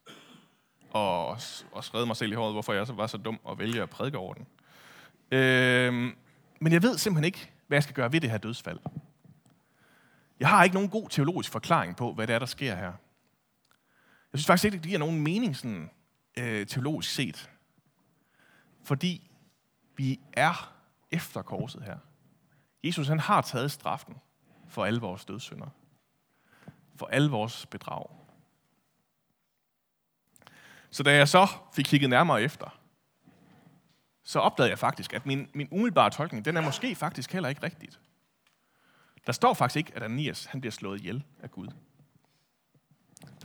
og 0.90 1.26
også 1.72 1.90
reddet 1.94 2.06
mig 2.06 2.16
selv 2.16 2.32
i 2.32 2.34
håret, 2.34 2.54
hvorfor 2.54 2.72
jeg 2.72 2.86
så 2.86 2.92
var 2.92 3.06
så 3.06 3.16
dum 3.16 3.40
at 3.50 3.58
vælge 3.58 3.82
at 3.82 3.90
prædike 3.90 4.18
over 4.18 4.34
den. 4.34 4.46
Øh, 5.30 5.92
men 6.60 6.72
jeg 6.72 6.82
ved 6.82 6.98
simpelthen 6.98 7.24
ikke, 7.24 7.50
hvad 7.66 7.76
jeg 7.76 7.82
skal 7.82 7.94
gøre 7.94 8.12
ved 8.12 8.20
det 8.20 8.30
her 8.30 8.38
dødsfald. 8.38 8.78
Jeg 10.40 10.48
har 10.48 10.64
ikke 10.64 10.74
nogen 10.74 10.90
god 10.90 11.08
teologisk 11.08 11.52
forklaring 11.52 11.96
på, 11.96 12.12
hvad 12.12 12.26
det 12.26 12.34
er, 12.34 12.38
der 12.38 12.46
sker 12.46 12.74
her. 12.74 12.92
Jeg 14.32 14.38
synes 14.38 14.46
faktisk 14.46 14.64
ikke, 14.64 14.74
det 14.74 14.86
giver 14.86 14.98
nogen 14.98 15.20
mening 15.20 15.56
sådan, 15.56 15.90
øh, 16.38 16.66
teologisk 16.66 17.14
set. 17.14 17.50
Fordi 18.82 19.30
vi 19.96 20.20
er 20.32 20.74
efter 21.10 21.42
korset 21.42 21.82
her. 21.82 21.98
Jesus 22.84 23.08
han 23.08 23.20
har 23.20 23.40
taget 23.40 23.70
straffen 23.70 24.14
for 24.68 24.84
alle 24.84 25.00
vores 25.00 25.24
dødssynder. 25.24 25.66
For 26.96 27.06
alle 27.06 27.30
vores 27.30 27.66
bedrag. 27.66 28.06
Så 30.90 31.02
da 31.02 31.16
jeg 31.16 31.28
så 31.28 31.46
fik 31.74 31.84
kigget 31.84 32.10
nærmere 32.10 32.42
efter, 32.42 32.80
så 34.24 34.38
opdagede 34.38 34.70
jeg 34.70 34.78
faktisk, 34.78 35.12
at 35.12 35.26
min, 35.26 35.48
min 35.54 35.68
umiddelbare 35.70 36.10
tolkning, 36.10 36.44
den 36.44 36.56
er 36.56 36.60
måske 36.60 36.94
faktisk 36.94 37.32
heller 37.32 37.48
ikke 37.48 37.62
rigtigt. 37.62 38.00
Der 39.26 39.32
står 39.32 39.54
faktisk 39.54 39.76
ikke, 39.76 39.92
at 39.96 40.02
Ananias 40.02 40.44
han 40.44 40.60
bliver 40.60 40.72
slået 40.72 41.00
ihjel 41.00 41.24
af 41.42 41.50
Gud. 41.50 41.68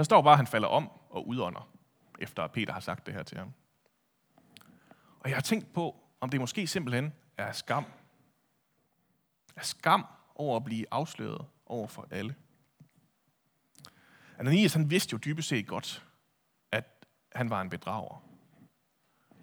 Der 0.01 0.05
står 0.05 0.21
bare, 0.21 0.33
at 0.33 0.37
han 0.37 0.47
falder 0.47 0.67
om 0.67 0.89
og 1.09 1.27
udånder, 1.27 1.69
efter 2.19 2.43
at 2.43 2.51
Peter 2.51 2.73
har 2.73 2.79
sagt 2.79 3.05
det 3.05 3.13
her 3.13 3.23
til 3.23 3.37
ham. 3.37 3.53
Og 5.19 5.29
jeg 5.29 5.35
har 5.35 5.41
tænkt 5.41 5.73
på, 5.73 5.95
om 6.21 6.29
det 6.29 6.39
måske 6.39 6.67
simpelthen 6.67 7.13
er 7.37 7.51
skam. 7.51 7.85
Er 9.55 9.61
skam 9.61 10.05
over 10.35 10.57
at 10.57 10.63
blive 10.63 10.85
afsløret 10.91 11.45
over 11.65 11.87
for 11.87 12.07
alle. 12.11 12.35
Ananias 14.37 14.73
han 14.73 14.89
vidste 14.89 15.13
jo 15.13 15.17
dybest 15.17 15.49
set 15.49 15.67
godt, 15.67 16.05
at 16.71 17.05
han 17.35 17.49
var 17.49 17.61
en 17.61 17.69
bedrager. 17.69 18.23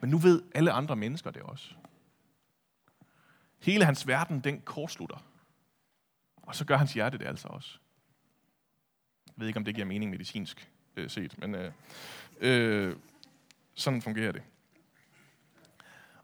Men 0.01 0.11
nu 0.11 0.19
ved 0.19 0.43
alle 0.55 0.73
andre 0.73 0.97
mennesker 0.97 1.31
det 1.31 1.43
også. 1.43 1.75
Hele 3.59 3.85
hans 3.85 4.07
verden, 4.07 4.41
den 4.41 4.61
kortslutter. 4.61 5.25
Og 6.37 6.55
så 6.55 6.65
gør 6.65 6.77
hans 6.77 6.95
hjerte 6.95 7.19
det 7.19 7.27
altså 7.27 7.49
også. 7.49 7.79
Jeg 9.39 9.41
ved 9.41 9.49
ikke, 9.49 9.59
om 9.59 9.65
det 9.65 9.75
giver 9.75 9.87
mening 9.87 10.11
medicinsk 10.11 10.69
øh, 10.97 11.11
set, 11.11 11.39
men 11.39 11.55
øh, 11.55 11.73
øh, 12.41 12.97
sådan 13.75 14.03
fungerer 14.03 14.33
det. 14.33 14.43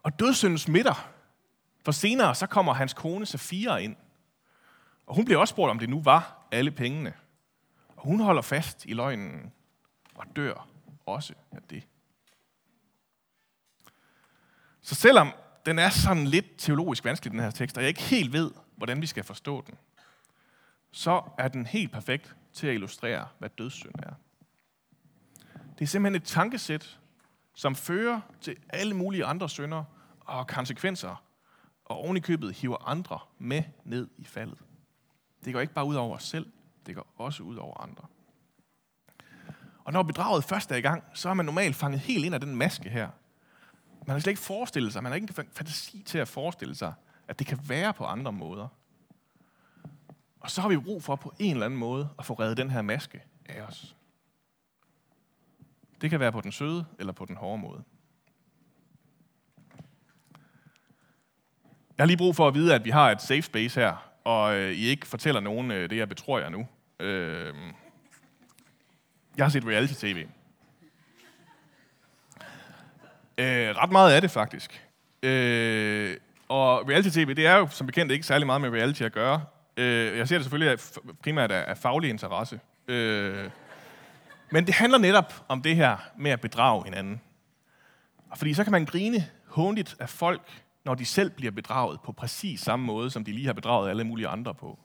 Og 0.03 0.19
dødssynden 0.19 0.57
smitter. 0.57 1.11
For 1.85 1.91
senere 1.91 2.35
så 2.35 2.47
kommer 2.47 2.73
hans 2.73 2.93
kone 2.93 3.25
Safira 3.25 3.77
ind. 3.77 3.95
Og 5.05 5.15
hun 5.15 5.25
bliver 5.25 5.39
også 5.39 5.51
spurgt, 5.51 5.69
om 5.69 5.79
det 5.79 5.89
nu 5.89 6.01
var 6.01 6.47
alle 6.51 6.71
pengene. 6.71 7.13
Og 7.95 8.03
hun 8.03 8.19
holder 8.19 8.41
fast 8.41 8.85
i 8.85 8.93
løgnen 8.93 9.53
og 10.15 10.25
dør 10.35 10.67
også 11.05 11.33
af 11.51 11.61
det. 11.69 11.87
Så 14.81 14.95
selvom 14.95 15.31
den 15.65 15.79
er 15.79 15.89
sådan 15.89 16.27
lidt 16.27 16.45
teologisk 16.57 17.05
vanskelig, 17.05 17.31
den 17.31 17.39
her 17.39 17.51
tekst, 17.51 17.77
og 17.77 17.83
jeg 17.83 17.87
ikke 17.87 18.01
helt 18.01 18.33
ved, 18.33 18.51
hvordan 18.75 19.01
vi 19.01 19.07
skal 19.07 19.23
forstå 19.23 19.63
den, 19.67 19.75
så 20.91 21.21
er 21.37 21.47
den 21.47 21.65
helt 21.65 21.91
perfekt 21.91 22.35
til 22.55 22.67
at 22.67 22.73
illustrere, 22.73 23.27
hvad 23.39 23.49
dødssynd 23.49 23.95
er. 24.03 24.13
Det 25.79 25.81
er 25.81 25.87
simpelthen 25.87 26.21
et 26.21 26.27
tankesæt, 26.27 26.99
som 27.53 27.75
fører 27.75 28.21
til 28.41 28.55
alle 28.69 28.93
mulige 28.93 29.25
andre 29.25 29.49
synder 29.49 29.83
og 30.19 30.47
konsekvenser, 30.47 31.23
og 31.85 31.97
ovenikøbet 31.97 32.53
hiver 32.53 32.87
andre 32.87 33.19
med 33.37 33.63
ned 33.83 34.07
i 34.17 34.25
faldet. 34.25 34.57
Det 35.45 35.53
går 35.53 35.61
ikke 35.61 35.73
bare 35.73 35.85
ud 35.85 35.95
over 35.95 36.15
os 36.15 36.23
selv, 36.23 36.51
det 36.85 36.95
går 36.95 37.13
også 37.15 37.43
ud 37.43 37.55
over 37.55 37.81
andre. 37.81 38.05
Og 39.83 39.93
når 39.93 40.03
bedraget 40.03 40.43
først 40.43 40.71
er 40.71 40.75
i 40.75 40.81
gang, 40.81 41.03
så 41.13 41.29
er 41.29 41.33
man 41.33 41.45
normalt 41.45 41.75
fanget 41.75 41.99
helt 41.99 42.25
ind 42.25 42.33
af 42.33 42.41
den 42.41 42.55
maske 42.55 42.89
her. 42.89 43.09
Man 44.07 44.13
har 44.13 44.19
slet 44.19 44.31
ikke 44.31 44.41
forestillet 44.41 44.93
sig, 44.93 45.03
man 45.03 45.11
har 45.11 45.15
ikke 45.15 45.27
en 45.39 45.49
fantasi 45.53 46.03
til 46.03 46.17
at 46.17 46.27
forestille 46.27 46.75
sig, 46.75 46.93
at 47.27 47.39
det 47.39 47.47
kan 47.47 47.59
være 47.69 47.93
på 47.93 48.05
andre 48.05 48.31
måder. 48.31 48.67
Og 50.45 50.51
så 50.51 50.61
har 50.61 50.69
vi 50.69 50.77
brug 50.77 51.03
for 51.03 51.15
på 51.15 51.33
en 51.39 51.51
eller 51.51 51.65
anden 51.65 51.79
måde 51.79 52.09
at 52.19 52.25
få 52.25 52.33
reddet 52.33 52.57
den 52.57 52.71
her 52.71 52.81
maske 52.81 53.23
af 53.45 53.61
os. 53.61 53.95
Det 56.01 56.09
kan 56.09 56.19
være 56.19 56.31
på 56.31 56.41
den 56.41 56.51
søde 56.51 56.85
eller 56.99 57.13
på 57.13 57.25
den 57.25 57.35
hårde 57.35 57.61
måde. 57.61 57.83
Jeg 61.97 62.03
har 62.03 62.05
lige 62.05 62.17
brug 62.17 62.35
for 62.35 62.47
at 62.47 62.53
vide, 62.53 62.75
at 62.75 62.85
vi 62.85 62.89
har 62.89 63.11
et 63.11 63.21
safe 63.21 63.41
space 63.41 63.79
her, 63.79 64.11
og 64.23 64.55
øh, 64.55 64.71
I 64.71 64.85
ikke 64.85 65.07
fortæller 65.07 65.41
nogen 65.41 65.71
øh, 65.71 65.89
det, 65.89 65.97
jeg 65.97 66.09
betror 66.09 66.39
jer 66.39 66.49
nu. 66.49 66.67
Øh, 66.99 67.53
jeg 69.37 69.45
har 69.45 69.49
set 69.49 69.65
reality-tv. 69.65 70.27
Øh, 73.37 73.75
ret 73.75 73.91
meget 73.91 74.13
af 74.13 74.21
det, 74.21 74.31
faktisk. 74.31 74.87
Øh, 75.23 76.17
og 76.47 76.89
reality-tv, 76.89 77.33
det 77.33 77.47
er 77.47 77.55
jo 77.55 77.67
som 77.67 77.87
bekendt 77.87 78.11
ikke 78.11 78.25
særlig 78.25 78.45
meget 78.45 78.61
med 78.61 78.69
reality 78.69 79.01
at 79.01 79.11
gøre. 79.11 79.41
Øh, 79.77 80.17
jeg 80.17 80.27
ser 80.27 80.37
det 80.37 80.45
selvfølgelig 80.45 80.79
primært 81.23 81.51
af, 81.51 81.65
af 81.67 81.77
faglig 81.77 82.09
interesse. 82.09 82.59
Øh, 82.87 83.49
men 84.51 84.65
det 84.65 84.73
handler 84.73 84.97
netop 84.97 85.33
om 85.47 85.61
det 85.61 85.75
her 85.75 85.97
med 86.17 86.31
at 86.31 86.41
bedrage 86.41 86.83
hinanden. 86.83 87.21
Fordi 88.35 88.53
så 88.53 88.63
kan 88.63 88.71
man 88.71 88.85
grine 88.85 89.29
håndligt 89.47 89.95
af 89.99 90.09
folk, 90.09 90.63
når 90.85 90.95
de 90.95 91.05
selv 91.05 91.29
bliver 91.29 91.51
bedraget 91.51 91.99
på 92.01 92.11
præcis 92.11 92.59
samme 92.61 92.85
måde, 92.85 93.11
som 93.11 93.25
de 93.25 93.31
lige 93.31 93.45
har 93.45 93.53
bedraget 93.53 93.89
alle 93.89 94.03
mulige 94.03 94.27
andre 94.27 94.53
på. 94.53 94.79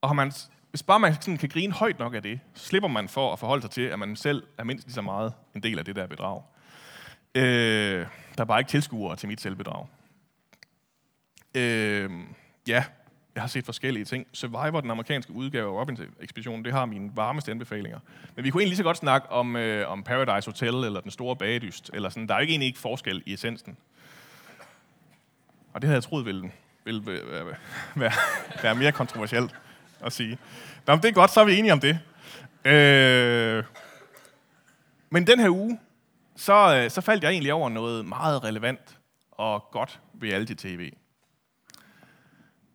Og 0.00 0.16
man, 0.16 0.32
hvis 0.70 0.82
bare 0.82 1.00
man 1.00 1.14
sådan 1.14 1.36
kan 1.36 1.48
grine 1.48 1.72
højt 1.72 1.98
nok 1.98 2.14
af 2.14 2.22
det, 2.22 2.40
så 2.54 2.64
slipper 2.64 2.88
man 2.88 3.08
for 3.08 3.32
at 3.32 3.38
forholde 3.38 3.62
sig 3.62 3.70
til, 3.70 3.82
at 3.82 3.98
man 3.98 4.16
selv 4.16 4.46
er 4.58 4.64
mindst 4.64 4.86
lige 4.86 4.94
så 4.94 5.02
meget 5.02 5.32
en 5.54 5.62
del 5.62 5.78
af 5.78 5.84
det 5.84 5.96
der 5.96 6.06
bedrag. 6.06 6.42
Øh, 7.34 8.06
der 8.36 8.40
er 8.40 8.44
bare 8.44 8.60
ikke 8.60 8.70
tilskuere 8.70 9.16
til 9.16 9.28
mit 9.28 9.40
selvbedrag. 9.40 9.86
Øh, 11.54 12.10
ja, 12.68 12.84
jeg 13.34 13.42
har 13.42 13.48
set 13.48 13.64
forskellige 13.64 14.04
ting. 14.04 14.26
Survivor, 14.32 14.80
den 14.80 14.90
amerikanske 14.90 15.32
udgave 15.32 15.68
af 15.68 15.80
Robinson-ekspeditionen, 15.80 16.64
det 16.64 16.72
har 16.72 16.86
mine 16.86 17.10
varmeste 17.14 17.50
anbefalinger. 17.50 17.98
Men 18.36 18.44
vi 18.44 18.50
kunne 18.50 18.60
egentlig 18.60 18.70
lige 18.70 18.76
så 18.76 18.82
godt 18.82 18.96
snakke 18.96 19.30
om, 19.30 19.56
øh, 19.56 19.90
om 19.90 20.02
Paradise 20.02 20.50
Hotel, 20.50 20.74
eller 20.74 21.00
Den 21.00 21.10
Store 21.10 21.36
Bagedyst, 21.36 21.90
eller 21.94 22.08
sådan. 22.08 22.28
Der 22.28 22.34
er 22.34 22.38
jo 22.38 22.40
ikke 22.40 22.52
egentlig 22.52 22.66
ikke 22.66 22.78
forskel 22.78 23.22
i 23.26 23.32
essensen. 23.32 23.76
Og 25.72 25.82
det 25.82 25.88
havde 25.88 25.96
jeg 25.96 26.02
troet 26.02 26.26
ville, 26.26 26.52
ville 26.84 27.06
være, 27.06 27.46
være, 27.94 28.12
være 28.62 28.74
mere 28.74 28.92
kontroversielt 28.92 29.54
at 30.00 30.12
sige. 30.12 30.38
Nå, 30.86 30.94
men 30.94 31.02
det 31.02 31.08
er 31.08 31.12
godt, 31.12 31.30
så 31.30 31.40
er 31.40 31.44
vi 31.44 31.58
enige 31.58 31.72
om 31.72 31.80
det. 31.80 31.98
Øh, 32.64 33.64
men 35.10 35.26
den 35.26 35.40
her 35.40 35.50
uge, 35.50 35.80
så, 36.36 36.76
øh, 36.76 36.90
så 36.90 37.00
faldt 37.00 37.24
jeg 37.24 37.30
egentlig 37.30 37.52
over 37.52 37.68
noget 37.68 38.04
meget 38.04 38.44
relevant 38.44 38.98
og 39.32 39.68
godt 39.72 40.00
reality-tv. 40.22 40.92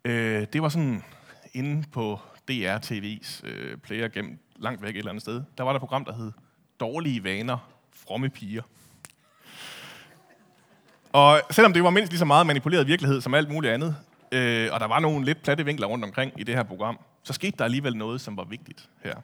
Øh, 0.04 0.46
det 0.52 0.62
var 0.62 0.68
sådan 0.68 1.04
inde 1.52 1.84
på 1.92 2.20
DR-TV's 2.50 3.46
øh, 3.46 3.76
player 3.76 4.08
gennem 4.08 4.38
langt 4.56 4.82
væk 4.82 4.94
et 4.94 4.98
eller 4.98 5.10
andet 5.10 5.22
sted. 5.22 5.42
Der 5.58 5.64
var 5.64 5.70
der 5.70 5.76
et 5.76 5.80
program, 5.80 6.04
der 6.04 6.14
hed 6.14 6.32
Dårlige 6.80 7.24
vaner, 7.24 7.70
fromme 7.92 8.30
piger. 8.30 8.62
Og 11.12 11.40
selvom 11.50 11.72
det 11.72 11.84
var 11.84 11.90
mindst 11.90 12.12
lige 12.12 12.18
så 12.18 12.24
meget 12.24 12.46
manipuleret 12.46 12.86
virkelighed 12.86 13.20
som 13.20 13.34
alt 13.34 13.50
muligt 13.50 13.72
andet, 13.72 13.96
øh, 14.32 14.68
og 14.72 14.80
der 14.80 14.86
var 14.86 15.00
nogle 15.00 15.24
lidt 15.24 15.42
platte 15.42 15.64
vinkler 15.64 15.86
rundt 15.86 16.04
omkring 16.04 16.32
i 16.40 16.42
det 16.42 16.54
her 16.54 16.62
program, 16.62 16.98
så 17.22 17.32
skete 17.32 17.56
der 17.58 17.64
alligevel 17.64 17.96
noget, 17.96 18.20
som 18.20 18.36
var 18.36 18.44
vigtigt 18.44 18.88
her. 19.04 19.14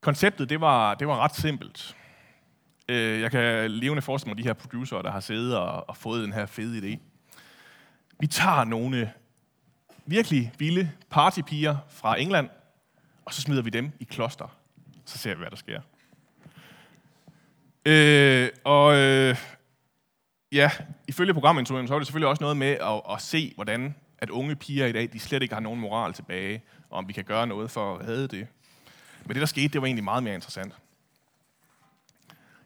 Konceptet, 0.00 0.50
det 0.50 0.60
var, 0.60 0.94
det 0.94 1.08
var 1.08 1.18
ret 1.18 1.34
simpelt. 1.34 1.96
Øh, 2.88 3.20
jeg 3.20 3.30
kan 3.30 3.70
levende 3.70 4.02
forestille 4.02 4.30
mig 4.30 4.38
de 4.38 4.48
her 4.48 4.52
producer, 4.52 5.02
der 5.02 5.10
har 5.10 5.20
siddet 5.20 5.56
og, 5.56 5.88
og 5.88 5.96
fået 5.96 6.22
den 6.24 6.32
her 6.32 6.46
fede 6.46 6.78
idé. 6.78 6.98
Vi 8.20 8.26
tager 8.26 8.64
nogle 8.64 9.12
virkelig 10.06 10.52
vilde 10.58 10.90
partypiger 11.10 11.76
fra 11.88 12.20
England, 12.20 12.48
og 13.24 13.34
så 13.34 13.40
smider 13.40 13.62
vi 13.62 13.70
dem 13.70 13.92
i 14.00 14.04
kloster. 14.04 14.56
Så 15.04 15.18
ser 15.18 15.34
vi, 15.34 15.38
hvad 15.38 15.50
der 15.50 15.56
sker. 15.56 15.80
Øh, 17.86 18.48
og 18.64 18.96
øh, 18.96 19.36
ja, 20.52 20.70
ifølge 21.08 21.34
programintroen, 21.34 21.88
så 21.88 21.94
er 21.94 21.98
det 21.98 22.06
selvfølgelig 22.06 22.28
også 22.28 22.42
noget 22.42 22.56
med 22.56 22.70
at, 22.70 23.02
at 23.10 23.22
se, 23.22 23.52
hvordan 23.54 23.94
at 24.18 24.30
unge 24.30 24.56
piger 24.56 24.86
i 24.86 24.92
dag, 24.92 25.12
de 25.12 25.20
slet 25.20 25.42
ikke 25.42 25.54
har 25.54 25.60
nogen 25.60 25.80
moral 25.80 26.12
tilbage, 26.12 26.62
og 26.90 26.98
om 26.98 27.08
vi 27.08 27.12
kan 27.12 27.24
gøre 27.24 27.46
noget 27.46 27.70
for 27.70 27.94
at 27.94 28.08
redde 28.08 28.28
det. 28.28 28.46
Men 29.24 29.34
det, 29.34 29.40
der 29.40 29.46
skete, 29.46 29.68
det 29.68 29.80
var 29.80 29.86
egentlig 29.86 30.04
meget 30.04 30.22
mere 30.22 30.34
interessant. 30.34 30.74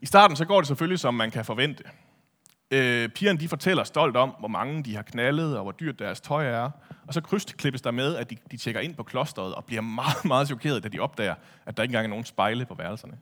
I 0.01 0.07
starten 0.07 0.37
så 0.37 0.45
går 0.45 0.61
det 0.61 0.69
selvfølgelig, 0.69 0.99
som 0.99 1.15
man 1.15 1.31
kan 1.31 1.45
forvente. 1.45 1.85
Øh, 2.71 3.09
pigerne 3.09 3.39
de 3.39 3.49
fortæller 3.49 3.85
stolt 3.85 4.17
om, 4.17 4.35
hvor 4.39 4.49
mange 4.49 4.83
de 4.83 4.97
har 4.97 5.03
knaldet, 5.03 5.57
og 5.57 5.63
hvor 5.63 5.73
dyrt 5.73 5.99
deres 5.99 6.21
tøj 6.21 6.47
er. 6.47 6.71
Og 7.07 7.15
så 7.15 7.21
krydsklippes 7.21 7.83
der 7.83 7.91
med, 7.91 8.17
at 8.17 8.31
de, 8.31 8.37
de 8.51 8.57
tjekker 8.57 8.81
ind 8.81 8.95
på 8.95 9.03
klosteret 9.03 9.55
og 9.55 9.65
bliver 9.65 9.83
meget, 10.01 10.25
meget 10.25 10.47
chokeret, 10.47 10.83
da 10.83 10.89
de 10.89 10.99
opdager, 10.99 11.35
at 11.67 11.77
der 11.77 11.83
ikke 11.83 11.93
engang 11.93 12.05
er 12.05 12.09
nogen 12.09 12.25
spejle 12.25 12.67
på 12.67 12.75
værelserne. 12.75 13.19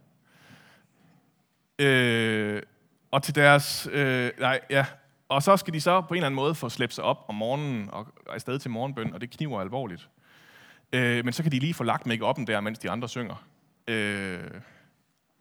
Øh, 1.78 2.62
og 3.10 3.22
til 3.22 3.34
deres... 3.34 3.88
Øh, 3.92 4.30
nej, 4.38 4.60
ja. 4.70 4.86
Og 5.28 5.42
så 5.42 5.56
skal 5.56 5.74
de 5.74 5.80
så 5.80 6.00
på 6.00 6.14
en 6.14 6.16
eller 6.16 6.26
anden 6.26 6.36
måde 6.36 6.54
få 6.54 6.68
slæbt 6.68 6.94
sig 6.94 7.04
op 7.04 7.24
om 7.28 7.34
morgenen 7.34 7.90
og 7.92 8.06
afsted 8.26 8.58
til 8.58 8.70
morgenbøn, 8.70 9.14
og 9.14 9.20
det 9.20 9.30
kniver 9.30 9.60
alvorligt. 9.60 10.08
Øh, 10.92 11.24
men 11.24 11.32
så 11.32 11.42
kan 11.42 11.52
de 11.52 11.58
lige 11.58 11.74
få 11.74 11.84
lagt 11.84 12.06
make 12.06 12.24
up'en 12.24 12.44
der, 12.44 12.60
mens 12.60 12.78
de 12.78 12.90
andre 12.90 13.08
synger. 13.08 13.46
Øh, 13.88 14.40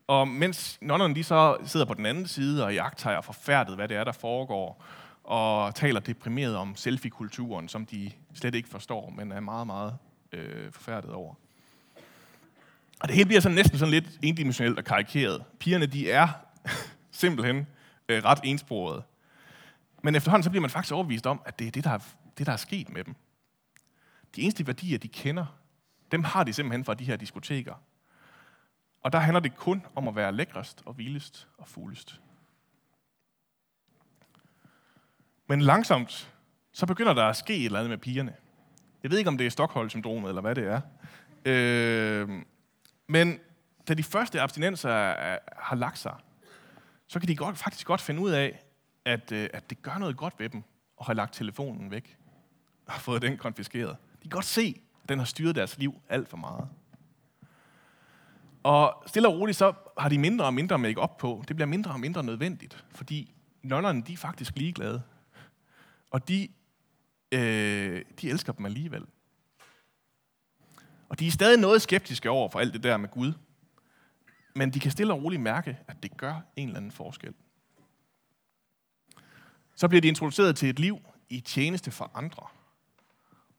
og 0.07 0.27
mens 0.27 0.77
nonnerne 0.81 1.15
de 1.15 1.23
så 1.23 1.57
sidder 1.65 1.85
på 1.85 1.93
den 1.93 2.05
anden 2.05 2.27
side 2.27 2.65
og 2.65 2.73
jagter 2.73 3.21
forfærdet, 3.21 3.75
hvad 3.75 3.87
det 3.87 3.97
er, 3.97 4.03
der 4.03 4.11
foregår, 4.11 4.83
og 5.23 5.75
taler 5.75 5.99
deprimeret 5.99 6.55
om 6.55 6.75
selfie-kulturen, 6.75 7.69
som 7.69 7.85
de 7.85 8.11
slet 8.33 8.55
ikke 8.55 8.69
forstår, 8.69 9.09
men 9.09 9.31
er 9.31 9.39
meget, 9.39 9.67
meget 9.67 9.97
øh, 10.31 10.71
forfærdet 10.71 11.11
over. 11.11 11.33
Og 12.99 13.07
det 13.07 13.15
hele 13.15 13.25
bliver 13.25 13.41
sådan 13.41 13.55
næsten 13.55 13.77
sådan 13.77 13.91
lidt 13.91 14.05
endimensionelt 14.21 14.77
og 14.77 14.85
karikeret. 14.85 15.43
Pigerne, 15.59 15.85
de 15.85 16.11
er 16.11 16.27
simpelthen 17.11 17.67
øh, 18.09 18.23
ret 18.23 18.39
ensporede. 18.43 19.03
Men 20.03 20.15
efterhånden 20.15 20.43
så 20.43 20.49
bliver 20.49 20.61
man 20.61 20.69
faktisk 20.69 20.93
overbevist 20.93 21.27
om, 21.27 21.41
at 21.45 21.59
det 21.59 21.67
er 21.67 21.71
det, 21.71 21.83
der 21.83 21.89
er, 21.89 21.99
det, 22.37 22.45
der 22.45 22.53
er 22.53 22.57
sket 22.57 22.89
med 22.89 23.03
dem. 23.03 23.15
De 24.35 24.41
eneste 24.41 24.67
værdier, 24.67 24.97
de 24.97 25.07
kender, 25.07 25.45
dem 26.11 26.23
har 26.23 26.43
de 26.43 26.53
simpelthen 26.53 26.85
fra 26.85 26.93
de 26.93 27.03
her 27.05 27.15
diskoteker. 27.15 27.73
Og 29.05 29.11
der 29.11 29.19
handler 29.19 29.39
det 29.39 29.55
kun 29.55 29.85
om 29.95 30.07
at 30.07 30.15
være 30.15 30.31
lækrest 30.31 30.81
og 30.85 30.97
vildest 30.97 31.47
og 31.57 31.67
fuglest. 31.67 32.21
Men 35.47 35.61
langsomt, 35.61 36.33
så 36.71 36.85
begynder 36.85 37.13
der 37.13 37.23
at 37.23 37.35
ske 37.35 37.57
et 37.57 37.65
eller 37.65 37.79
andet 37.79 37.89
med 37.89 37.97
pigerne. 37.97 38.35
Jeg 39.03 39.11
ved 39.11 39.17
ikke, 39.17 39.27
om 39.27 39.37
det 39.37 39.47
er 39.47 39.51
Stockholm-syndromet, 39.51 40.29
eller 40.29 40.41
hvad 40.41 40.55
det 40.55 40.67
er. 40.67 40.81
Øh, 41.45 42.29
men 43.07 43.39
da 43.87 43.93
de 43.93 44.03
første 44.03 44.41
abstinenser 44.41 44.89
har 45.57 45.75
lagt 45.75 45.97
sig, 45.97 46.15
så 47.07 47.19
kan 47.19 47.27
de 47.27 47.35
godt, 47.35 47.57
faktisk 47.57 47.87
godt 47.87 48.01
finde 48.01 48.21
ud 48.21 48.31
af, 48.31 48.63
at, 49.05 49.31
øh, 49.31 49.49
at 49.53 49.69
det 49.69 49.81
gør 49.81 49.97
noget 49.97 50.17
godt 50.17 50.33
ved 50.39 50.49
dem 50.49 50.63
at 50.99 51.05
have 51.05 51.15
lagt 51.15 51.33
telefonen 51.33 51.91
væk 51.91 52.17
og 52.85 52.93
fået 52.93 53.21
den 53.21 53.37
konfiskeret. 53.37 53.97
De 54.17 54.21
kan 54.21 54.29
godt 54.29 54.45
se, 54.45 54.81
at 55.03 55.09
den 55.09 55.19
har 55.19 55.25
styret 55.25 55.55
deres 55.55 55.77
liv 55.77 56.01
alt 56.09 56.29
for 56.29 56.37
meget. 56.37 56.69
Og 58.65 59.03
stille 59.07 59.27
og 59.27 59.39
roligt, 59.39 59.57
så 59.57 59.73
har 59.97 60.09
de 60.09 60.17
mindre 60.17 60.45
og 60.45 60.53
mindre 60.53 60.79
make 60.79 61.01
op 61.01 61.17
på. 61.17 61.43
Det 61.47 61.55
bliver 61.55 61.67
mindre 61.67 61.91
og 61.91 61.99
mindre 61.99 62.23
nødvendigt, 62.23 62.85
fordi 62.91 63.33
nonnerne, 63.63 64.01
de 64.01 64.13
er 64.13 64.17
faktisk 64.17 64.55
ligeglade. 64.55 65.01
Og 66.11 66.27
de, 66.27 66.47
øh, 67.31 68.05
de 68.21 68.29
elsker 68.29 68.53
dem 68.53 68.65
alligevel. 68.65 69.05
Og 71.09 71.19
de 71.19 71.27
er 71.27 71.31
stadig 71.31 71.59
noget 71.59 71.81
skeptiske 71.81 72.29
over 72.29 72.49
for 72.49 72.59
alt 72.59 72.73
det 72.73 72.83
der 72.83 72.97
med 72.97 73.09
Gud. 73.09 73.33
Men 74.55 74.69
de 74.73 74.79
kan 74.79 74.91
stille 74.91 75.13
og 75.13 75.23
roligt 75.23 75.41
mærke, 75.41 75.77
at 75.87 76.03
det 76.03 76.17
gør 76.17 76.41
en 76.55 76.67
eller 76.67 76.77
anden 76.77 76.91
forskel. 76.91 77.33
Så 79.75 79.87
bliver 79.87 80.01
de 80.01 80.07
introduceret 80.07 80.55
til 80.55 80.69
et 80.69 80.79
liv 80.79 80.99
i 81.29 81.39
tjeneste 81.39 81.91
for 81.91 82.11
andre. 82.13 82.47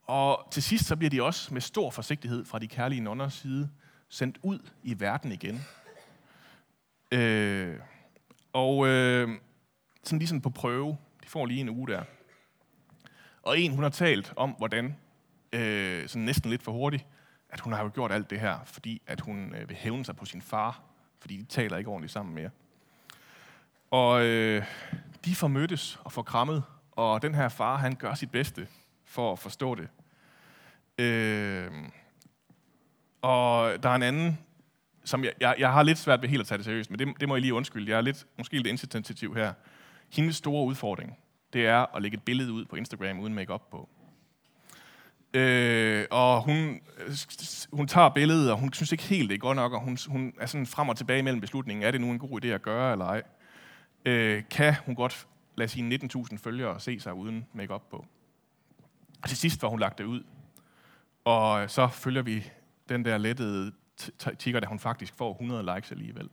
Og 0.02 0.48
til 0.50 0.62
sidst 0.62 0.86
så 0.86 0.96
bliver 0.96 1.10
de 1.10 1.22
også 1.22 1.54
med 1.54 1.60
stor 1.60 1.90
forsigtighed 1.90 2.44
fra 2.44 2.58
de 2.58 2.68
kærlige 2.68 3.00
nonners 3.00 3.34
side 3.34 3.70
sendt 4.08 4.38
ud 4.42 4.58
i 4.82 5.00
verden 5.00 5.32
igen. 5.32 5.60
Øh, 7.12 7.78
og 8.52 8.86
øh, 8.86 9.28
sådan 10.02 10.18
ligesom 10.18 10.40
på 10.40 10.50
prøve. 10.50 10.96
De 11.22 11.28
får 11.28 11.46
lige 11.46 11.60
en 11.60 11.68
uge 11.68 11.88
der. 11.88 12.02
Og 13.42 13.60
en, 13.60 13.72
hun 13.74 13.82
har 13.82 13.90
talt 13.90 14.32
om, 14.36 14.50
hvordan, 14.50 14.96
øh, 15.52 16.08
sådan 16.08 16.22
næsten 16.22 16.50
lidt 16.50 16.62
for 16.62 16.72
hurtigt, 16.72 17.06
at 17.48 17.60
hun 17.60 17.72
har 17.72 17.82
jo 17.82 17.90
gjort 17.94 18.12
alt 18.12 18.30
det 18.30 18.40
her, 18.40 18.58
fordi 18.64 19.02
at 19.06 19.20
hun 19.20 19.54
øh, 19.54 19.68
vil 19.68 19.76
hævne 19.76 20.04
sig 20.04 20.16
på 20.16 20.24
sin 20.24 20.42
far, 20.42 20.82
fordi 21.18 21.36
de 21.36 21.44
taler 21.44 21.76
ikke 21.76 21.90
ordentligt 21.90 22.12
sammen 22.12 22.34
mere. 22.34 22.50
Og 23.90 24.24
øh, 24.24 24.64
de 25.24 25.34
får 25.34 25.48
mødtes 25.48 25.98
og 26.04 26.12
får 26.12 26.22
krammet, 26.22 26.62
og 26.92 27.22
den 27.22 27.34
her 27.34 27.48
far, 27.48 27.76
han 27.76 27.94
gør 27.94 28.14
sit 28.14 28.30
bedste 28.30 28.68
for 29.04 29.32
at 29.32 29.38
forstå 29.38 29.74
det. 29.74 29.88
Øh, 30.98 31.72
og 33.26 33.82
der 33.82 33.88
er 33.88 33.94
en 33.94 34.02
anden, 34.02 34.38
som 35.04 35.24
jeg, 35.24 35.32
jeg, 35.40 35.54
jeg 35.58 35.72
har 35.72 35.82
lidt 35.82 35.98
svært 35.98 36.22
ved 36.22 36.28
helt 36.28 36.40
at 36.40 36.46
tage 36.46 36.58
det 36.58 36.64
seriøst, 36.64 36.90
men 36.90 36.98
det, 36.98 37.08
det 37.20 37.28
må 37.28 37.34
jeg 37.34 37.40
lige 37.40 37.54
undskylde. 37.54 37.90
Jeg 37.90 37.96
er 37.96 38.00
lidt, 38.00 38.26
måske 38.38 38.56
lidt 38.56 38.66
incitativ 38.66 39.34
her. 39.34 39.52
Hendes 40.12 40.36
store 40.36 40.64
udfordring, 40.64 41.18
det 41.52 41.66
er 41.66 41.96
at 41.96 42.02
lægge 42.02 42.16
et 42.16 42.22
billede 42.22 42.52
ud 42.52 42.64
på 42.64 42.76
Instagram 42.76 43.20
uden 43.20 43.34
makeup 43.34 43.70
på. 43.70 43.88
Øh, 45.34 46.06
og 46.10 46.42
hun, 46.42 46.80
hun 47.72 47.88
tager 47.88 48.08
billedet, 48.08 48.52
og 48.52 48.58
hun 48.58 48.72
synes 48.72 48.92
ikke 48.92 49.04
helt, 49.04 49.28
det 49.28 49.34
er 49.34 49.38
godt 49.38 49.56
nok, 49.56 49.72
og 49.72 49.80
hun, 49.80 49.98
hun 50.08 50.32
er 50.40 50.46
sådan 50.46 50.66
frem 50.66 50.88
og 50.88 50.96
tilbage 50.96 51.22
mellem 51.22 51.40
beslutningen, 51.40 51.82
er 51.82 51.90
det 51.90 52.00
nu 52.00 52.10
en 52.10 52.18
god 52.18 52.44
idé 52.44 52.48
at 52.48 52.62
gøre 52.62 52.92
eller 52.92 53.04
ej? 53.04 53.22
Øh, 54.04 54.42
kan 54.50 54.74
hun 54.86 54.94
godt 54.94 55.26
lade 55.56 55.68
sine 55.68 55.98
19.000 56.14 56.38
følgere 56.38 56.80
se 56.80 57.00
sig 57.00 57.14
uden 57.14 57.46
makeup 57.52 57.82
på? 57.90 58.06
Og 59.22 59.28
til 59.28 59.38
sidst 59.38 59.62
var 59.62 59.68
hun 59.68 59.80
lagt 59.80 59.98
det 59.98 60.04
ud. 60.04 60.22
Og 61.24 61.70
så 61.70 61.88
følger 61.88 62.22
vi 62.22 62.44
den 62.88 63.04
der 63.04 63.18
lettede 63.18 63.72
tigger, 64.38 64.60
da 64.60 64.66
hun 64.66 64.78
faktisk 64.78 65.14
får 65.16 65.32
100 65.32 65.74
likes 65.74 65.92
alligevel. 65.92 66.28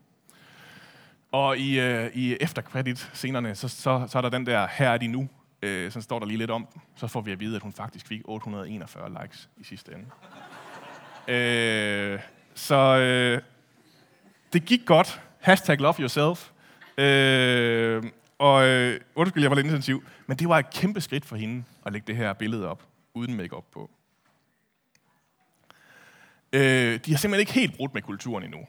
Og 1.31 1.57
i, 1.57 1.79
øh, 1.79 2.11
i 2.13 2.37
efterkredit-scenerne, 2.41 3.55
så, 3.55 3.67
så, 3.67 4.05
så 4.09 4.17
er 4.17 4.21
der 4.21 4.29
den 4.29 4.45
der, 4.45 4.67
her 4.67 4.89
er 4.89 4.97
de 4.97 5.07
nu, 5.07 5.29
øh, 5.61 5.91
så 5.91 6.01
står 6.01 6.19
der 6.19 6.25
lige 6.25 6.37
lidt 6.37 6.51
om. 6.51 6.67
Så 6.95 7.07
får 7.07 7.21
vi 7.21 7.31
at 7.31 7.39
vide, 7.39 7.55
at 7.55 7.61
hun 7.61 7.73
faktisk 7.73 8.07
fik 8.07 8.21
841 8.25 9.17
likes 9.21 9.49
i 9.57 9.63
sidste 9.63 9.91
ende. 9.91 10.05
øh, 11.27 12.19
så 12.53 12.75
øh, 12.75 13.41
det 14.53 14.65
gik 14.65 14.85
godt. 14.85 15.21
Hashtag 15.39 15.79
love 15.79 15.95
yourself. 15.99 16.51
Øh, 16.97 18.03
og 18.39 18.67
øh, 18.67 18.99
undskyld, 19.15 19.43
jeg 19.43 19.51
var 19.51 19.55
lidt 19.55 19.67
intensiv, 19.67 20.03
men 20.27 20.37
det 20.37 20.49
var 20.49 20.59
et 20.59 20.69
kæmpe 20.69 21.01
skridt 21.01 21.25
for 21.25 21.35
hende 21.35 21.63
at 21.85 21.93
lægge 21.93 22.07
det 22.07 22.15
her 22.15 22.33
billede 22.33 22.69
op, 22.69 22.83
uden 23.13 23.33
makeup 23.37 23.65
på. 23.71 23.89
Øh, 26.53 26.99
de 27.05 27.11
har 27.11 27.17
simpelthen 27.17 27.39
ikke 27.39 27.53
helt 27.53 27.77
brudt 27.77 27.93
med 27.93 28.01
kulturen 28.01 28.43
endnu. 28.43 28.59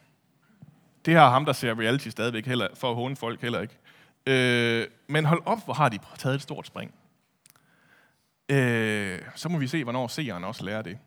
Det 1.05 1.15
har 1.15 1.31
ham, 1.31 1.45
der 1.45 1.53
ser 1.53 1.79
reality 1.79 2.09
stadigvæk 2.09 2.47
heller, 2.47 2.69
for 2.75 2.91
at 2.91 2.97
håne 2.97 3.17
folk 3.17 3.41
heller 3.41 3.61
ikke. 3.61 3.79
Øh, 4.27 4.87
men 5.07 5.25
hold 5.25 5.43
op, 5.47 5.65
hvor 5.65 5.75
har 5.75 5.89
de 5.89 5.99
taget 6.19 6.35
et 6.35 6.43
stort 6.43 6.67
spring. 6.67 6.95
Øh, 8.49 9.23
så 9.35 9.49
må 9.49 9.59
vi 9.59 9.67
se, 9.67 9.85
hvornår 9.85 10.07
seeren 10.07 10.45
også 10.45 10.65
lærer 10.65 10.83
det. 10.83 10.99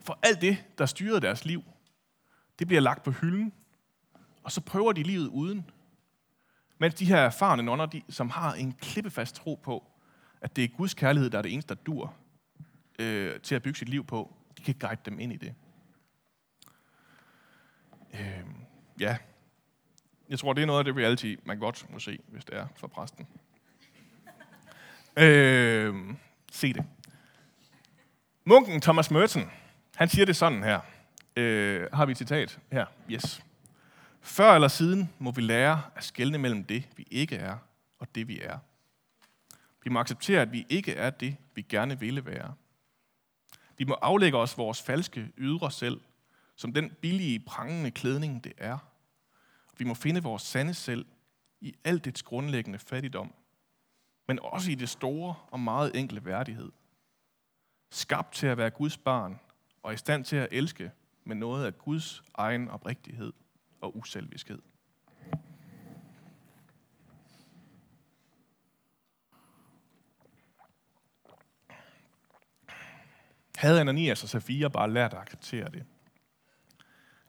For 0.00 0.18
alt 0.22 0.40
det, 0.40 0.64
der 0.78 0.86
styrede 0.86 1.20
deres 1.20 1.44
liv, 1.44 1.62
det 2.58 2.66
bliver 2.66 2.80
lagt 2.80 3.02
på 3.02 3.10
hylden, 3.10 3.52
og 4.42 4.52
så 4.52 4.60
prøver 4.60 4.92
de 4.92 5.02
livet 5.02 5.28
uden. 5.28 5.70
Mens 6.78 6.94
de 6.94 7.04
her 7.04 7.16
erfarne 7.16 7.62
nonner, 7.62 7.86
de, 7.86 8.02
som 8.08 8.30
har 8.30 8.54
en 8.54 8.72
klippefast 8.72 9.34
tro 9.34 9.60
på, 9.62 9.84
at 10.40 10.56
det 10.56 10.64
er 10.64 10.68
Guds 10.68 10.94
kærlighed, 10.94 11.30
der 11.30 11.38
er 11.38 11.42
det 11.42 11.52
eneste, 11.52 11.74
der 11.74 11.80
dur 11.80 12.14
øh, 12.98 13.40
til 13.40 13.54
at 13.54 13.62
bygge 13.62 13.78
sit 13.78 13.88
liv 13.88 14.06
på, 14.06 14.34
kan 14.64 14.74
guide 14.80 15.00
dem 15.04 15.20
ind 15.20 15.32
i 15.32 15.36
det. 15.36 15.54
Øh, 18.14 18.44
ja, 19.00 19.16
jeg 20.28 20.38
tror, 20.38 20.52
det 20.52 20.62
er 20.62 20.66
noget 20.66 20.78
af 20.78 20.84
det 20.84 20.96
reality, 20.96 21.36
man 21.44 21.58
godt 21.58 21.86
må 21.90 21.98
se, 21.98 22.18
hvis 22.28 22.44
det 22.44 22.56
er 22.56 22.66
for 22.76 22.86
præsten. 22.86 23.26
øh, 25.16 26.14
se 26.52 26.72
det. 26.72 26.84
Munken 28.44 28.80
Thomas 28.80 29.10
Merton, 29.10 29.50
han 29.94 30.08
siger 30.08 30.26
det 30.26 30.36
sådan 30.36 30.62
her. 30.62 30.80
Øh, 31.36 31.88
har 31.92 32.06
vi 32.06 32.12
et 32.12 32.18
citat 32.18 32.58
her? 32.72 32.86
Yes. 33.10 33.44
Før 34.20 34.54
eller 34.54 34.68
siden 34.68 35.12
må 35.18 35.30
vi 35.30 35.40
lære 35.40 35.82
at 35.96 36.04
skelne 36.04 36.38
mellem 36.38 36.64
det, 36.64 36.88
vi 36.96 37.06
ikke 37.10 37.36
er, 37.36 37.56
og 37.98 38.14
det, 38.14 38.28
vi 38.28 38.40
er. 38.40 38.58
Vi 39.84 39.90
må 39.90 40.00
acceptere, 40.00 40.42
at 40.42 40.52
vi 40.52 40.66
ikke 40.68 40.94
er 40.94 41.10
det, 41.10 41.36
vi 41.54 41.62
gerne 41.62 42.00
ville 42.00 42.26
være. 42.26 42.54
Vi 43.76 43.84
må 43.84 43.94
aflægge 43.94 44.38
os 44.38 44.58
vores 44.58 44.82
falske 44.82 45.32
ydre 45.38 45.70
selv, 45.70 46.00
som 46.56 46.72
den 46.72 46.90
billige, 46.90 47.40
prangende 47.40 47.90
klædning, 47.90 48.44
det 48.44 48.52
er– 48.58 48.78
vi 49.78 49.84
må 49.84 49.94
finde 49.94 50.22
vores 50.22 50.42
sande 50.42 50.74
selv 50.74 51.06
i 51.60 51.74
alt 51.84 52.04
dets 52.04 52.22
grundlæggende 52.22 52.78
fattigdom, 52.78 53.34
men 54.28 54.38
også 54.42 54.70
i 54.70 54.74
det 54.74 54.88
store 54.88 55.34
og 55.50 55.60
meget 55.60 55.96
enkle 55.96 56.24
værdighed. 56.24 56.72
Skabt 57.90 58.34
til 58.34 58.46
at 58.46 58.56
være 58.56 58.70
Guds 58.70 58.98
barn 58.98 59.40
og 59.82 59.94
i 59.94 59.96
stand 59.96 60.24
til 60.24 60.36
at 60.36 60.48
elske 60.52 60.92
med 61.24 61.36
noget 61.36 61.66
af 61.66 61.78
Guds 61.78 62.22
egen 62.34 62.68
oprigtighed 62.68 63.32
og 63.80 63.96
uselviskhed. 63.96 64.62
Havde 73.64 73.80
Ananias 73.80 74.22
og 74.22 74.28
Safira 74.28 74.68
bare 74.68 74.90
lært 74.90 75.14
at 75.14 75.20
acceptere 75.20 75.68
det? 75.70 75.84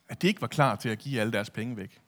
At 0.10 0.22
de 0.22 0.28
ikke 0.28 0.42
var 0.42 0.48
klar 0.48 0.76
til 0.76 0.90
at 0.90 1.00
give 1.00 1.22
alle 1.22 1.34
deres 1.34 1.50
penge 1.50 1.78
væk? 1.78 2.02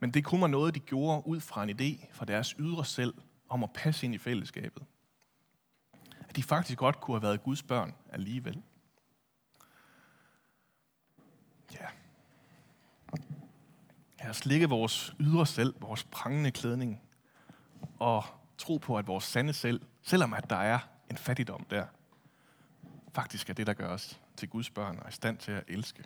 Men 0.00 0.10
det 0.10 0.24
kunne 0.24 0.40
være 0.40 0.48
noget, 0.48 0.74
de 0.74 0.80
gjorde 0.80 1.26
ud 1.26 1.40
fra 1.40 1.62
en 1.62 1.70
idé 1.70 2.06
fra 2.12 2.24
deres 2.24 2.54
ydre 2.58 2.84
selv 2.84 3.14
om 3.48 3.64
at 3.64 3.72
passe 3.72 4.06
ind 4.06 4.14
i 4.14 4.18
fællesskabet. 4.18 4.82
At 6.28 6.36
de 6.36 6.42
faktisk 6.42 6.78
godt 6.78 7.00
kunne 7.00 7.14
have 7.14 7.22
været 7.22 7.42
Guds 7.42 7.62
børn 7.62 7.94
alligevel. 8.12 8.62
Ja. 11.72 11.86
Lad 14.20 14.30
os 14.30 14.46
lægge 14.46 14.68
vores 14.68 15.14
ydre 15.20 15.46
selv, 15.46 15.74
vores 15.80 16.04
prangende 16.04 16.50
klædning, 16.50 17.02
og 17.98 18.24
tro 18.58 18.76
på, 18.76 18.98
at 18.98 19.06
vores 19.06 19.24
sande 19.24 19.52
selv, 19.52 19.80
selvom 20.02 20.34
at 20.34 20.50
der 20.50 20.56
er 20.56 20.78
en 21.10 21.16
fattigdom 21.16 21.64
der, 21.70 21.86
faktisk 23.12 23.50
er 23.50 23.54
det, 23.54 23.66
der 23.66 23.72
gør 23.72 23.88
os 23.88 24.20
til 24.36 24.48
Guds 24.48 24.70
børn 24.70 24.98
og 24.98 25.04
er 25.04 25.08
i 25.08 25.12
stand 25.12 25.38
til 25.38 25.52
at 25.52 25.64
elske. 25.68 26.04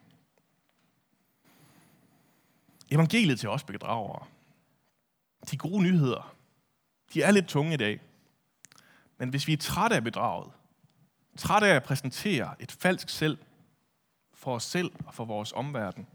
Evangeliet 2.91 3.41
til 3.41 3.49
os 3.49 3.65
bedrager. 3.65 4.29
De 5.51 5.57
gode 5.57 5.83
nyheder, 5.83 6.37
de 7.15 7.23
er 7.23 7.31
lidt 7.31 7.47
tunge 7.47 7.75
i 7.75 7.77
dag. 7.77 8.01
Men 9.19 9.29
hvis 9.29 9.47
vi 9.47 9.53
er 9.53 9.57
trætte 9.57 9.97
af 9.97 10.05
bedraget, 10.05 10.53
trætte 11.37 11.67
af 11.67 11.75
at 11.75 11.83
præsentere 11.83 12.63
et 12.63 12.73
falsk 12.73 13.09
selv 13.09 13.39
for 14.33 14.55
os 14.55 14.65
selv 14.65 14.93
og 15.07 15.15
for 15.15 15.25
vores 15.25 15.53
omverden, 15.53 16.07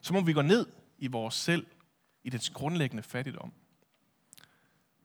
så 0.00 0.12
må 0.12 0.20
vi 0.20 0.32
gå 0.32 0.42
ned 0.42 0.66
i 0.98 1.06
vores 1.06 1.34
selv, 1.34 1.66
i 2.24 2.30
dets 2.30 2.50
grundlæggende 2.50 3.02
fattigdom. 3.02 3.52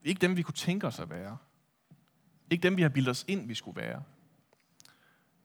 Vi 0.00 0.08
er 0.08 0.08
ikke 0.08 0.20
dem, 0.20 0.36
vi 0.36 0.42
kunne 0.42 0.54
tænke 0.54 0.86
os 0.86 0.98
at 0.98 1.10
være. 1.10 1.38
Ikke 2.50 2.62
dem, 2.62 2.76
vi 2.76 2.82
har 2.82 2.88
bildet 2.88 3.10
os 3.10 3.24
ind, 3.28 3.46
vi 3.48 3.54
skulle 3.54 3.80
være. 3.80 4.02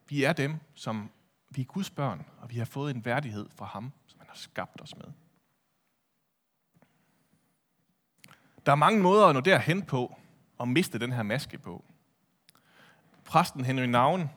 Vi 0.09 0.23
er 0.23 0.33
dem, 0.33 0.59
som 0.73 1.09
vi 1.49 1.61
er 1.61 1.65
Guds 1.65 1.89
børn, 1.89 2.25
og 2.41 2.49
vi 2.51 2.57
har 2.57 2.65
fået 2.65 2.95
en 2.95 3.05
værdighed 3.05 3.49
fra 3.55 3.65
ham, 3.65 3.91
som 4.07 4.19
han 4.19 4.27
har 4.29 4.35
skabt 4.35 4.81
os 4.81 4.97
med. 4.97 5.05
Der 8.65 8.71
er 8.71 8.75
mange 8.75 9.01
måder 9.01 9.25
at 9.25 9.35
nå 9.35 9.41
derhen 9.41 9.85
på, 9.85 10.15
og 10.57 10.67
miste 10.67 10.99
den 10.99 11.11
her 11.11 11.23
maske 11.23 11.57
på. 11.57 11.85
Præsten 13.25 13.65
Henry 13.65 13.85
Navn, 13.85 14.29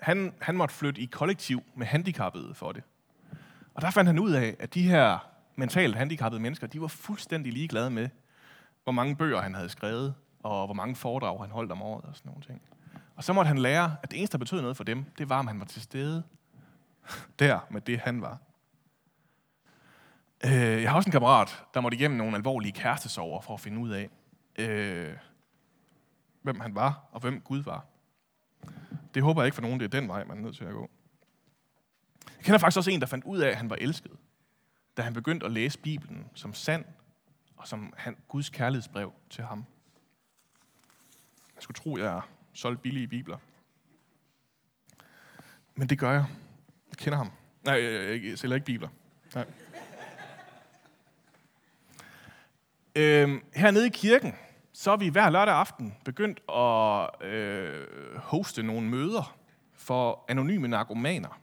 han, 0.00 0.34
han 0.40 0.56
måtte 0.56 0.74
flytte 0.74 1.00
i 1.00 1.06
kollektiv 1.06 1.62
med 1.74 1.86
handicappede 1.86 2.54
for 2.54 2.72
det. 2.72 2.82
Og 3.74 3.82
der 3.82 3.90
fandt 3.90 4.08
han 4.08 4.18
ud 4.18 4.32
af, 4.32 4.56
at 4.58 4.74
de 4.74 4.82
her 4.82 5.18
mentalt 5.56 5.96
handicappede 5.96 6.42
mennesker, 6.42 6.66
de 6.66 6.80
var 6.80 6.88
fuldstændig 6.88 7.52
ligeglade 7.52 7.90
med, 7.90 8.08
hvor 8.84 8.92
mange 8.92 9.16
bøger 9.16 9.40
han 9.40 9.54
havde 9.54 9.68
skrevet, 9.68 10.14
og 10.42 10.66
hvor 10.66 10.74
mange 10.74 10.96
foredrag 10.96 11.40
han 11.40 11.50
holdt 11.50 11.72
om 11.72 11.82
året 11.82 12.04
og 12.04 12.16
sådan 12.16 12.28
nogle 12.28 12.42
ting. 12.42 12.62
Og 13.16 13.24
så 13.24 13.32
måtte 13.32 13.48
han 13.48 13.58
lære, 13.58 13.96
at 14.02 14.10
det 14.10 14.18
eneste, 14.18 14.32
der 14.32 14.38
betød 14.38 14.60
noget 14.60 14.76
for 14.76 14.84
dem, 14.84 15.04
det 15.18 15.28
var, 15.28 15.38
om 15.38 15.46
han 15.46 15.58
var 15.58 15.66
til 15.66 15.82
stede 15.82 16.22
der 17.38 17.60
med 17.70 17.80
det, 17.80 17.98
han 17.98 18.20
var. 18.20 18.38
Øh, 20.44 20.82
jeg 20.82 20.90
har 20.90 20.96
også 20.96 21.08
en 21.08 21.12
kammerat, 21.12 21.64
der 21.74 21.80
måtte 21.80 21.96
igennem 21.96 22.18
nogle 22.18 22.36
alvorlige 22.36 22.72
kærestesover 22.72 23.40
for 23.40 23.54
at 23.54 23.60
finde 23.60 23.78
ud 23.78 23.90
af, 23.90 24.10
øh, 24.58 25.16
hvem 26.42 26.60
han 26.60 26.74
var 26.74 27.08
og 27.12 27.20
hvem 27.20 27.40
Gud 27.40 27.62
var. 27.62 27.84
Det 29.14 29.22
håber 29.22 29.42
jeg 29.42 29.46
ikke 29.46 29.54
for 29.54 29.62
nogen, 29.62 29.80
det 29.80 29.94
er 29.94 30.00
den 30.00 30.08
vej, 30.08 30.24
man 30.24 30.38
er 30.38 30.42
nødt 30.42 30.56
til 30.56 30.64
at 30.64 30.72
gå. 30.72 30.90
Jeg 32.36 32.44
kender 32.44 32.58
faktisk 32.58 32.76
også 32.76 32.90
en, 32.90 33.00
der 33.00 33.06
fandt 33.06 33.24
ud 33.24 33.38
af, 33.38 33.48
at 33.48 33.56
han 33.56 33.70
var 33.70 33.76
elsket, 33.80 34.12
da 34.96 35.02
han 35.02 35.12
begyndte 35.12 35.46
at 35.46 35.52
læse 35.52 35.78
Bibelen 35.78 36.26
som 36.34 36.54
sand 36.54 36.84
og 37.56 37.68
som 37.68 37.92
han, 37.96 38.16
Guds 38.28 38.50
kærlighedsbrev 38.50 39.12
til 39.30 39.44
ham. 39.44 39.64
Jeg 41.54 41.62
skulle 41.62 41.74
tro, 41.74 41.96
jeg 41.96 42.20
er 42.52 42.56
solgt 42.56 42.82
billige 42.82 43.08
bibler. 43.08 43.38
Men 45.74 45.88
det 45.88 45.98
gør 45.98 46.12
jeg. 46.12 46.24
Jeg 46.90 46.96
kender 46.96 47.16
ham. 47.16 47.30
Nej, 47.64 47.82
jeg 48.30 48.38
sælger 48.38 48.54
ikke 48.54 48.66
bibler. 48.66 48.88
Nej. 49.34 49.46
Øhm, 52.96 53.44
hernede 53.54 53.86
i 53.86 53.90
kirken, 53.90 54.34
så 54.72 54.90
er 54.90 54.96
vi 54.96 55.08
hver 55.08 55.30
lørdag 55.30 55.54
aften 55.54 55.94
begyndt 56.04 56.40
at 56.48 57.28
øh, 57.28 57.86
hoste 58.16 58.62
nogle 58.62 58.88
møder 58.88 59.36
for 59.72 60.24
anonyme 60.28 60.68
narkomaner. 60.68 61.40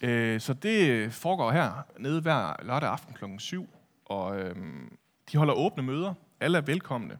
Øh, 0.00 0.40
så 0.40 0.54
det 0.54 1.12
foregår 1.12 1.50
her 1.50 1.72
nede 1.98 2.20
hver 2.20 2.62
lørdag 2.62 2.90
aften 2.90 3.14
kl. 3.14 3.24
7, 3.38 3.68
og 4.04 4.40
øh, 4.40 4.56
de 5.32 5.38
holder 5.38 5.54
åbne 5.54 5.82
møder. 5.82 6.14
Alle 6.40 6.58
er 6.58 6.62
velkomne. 6.62 7.18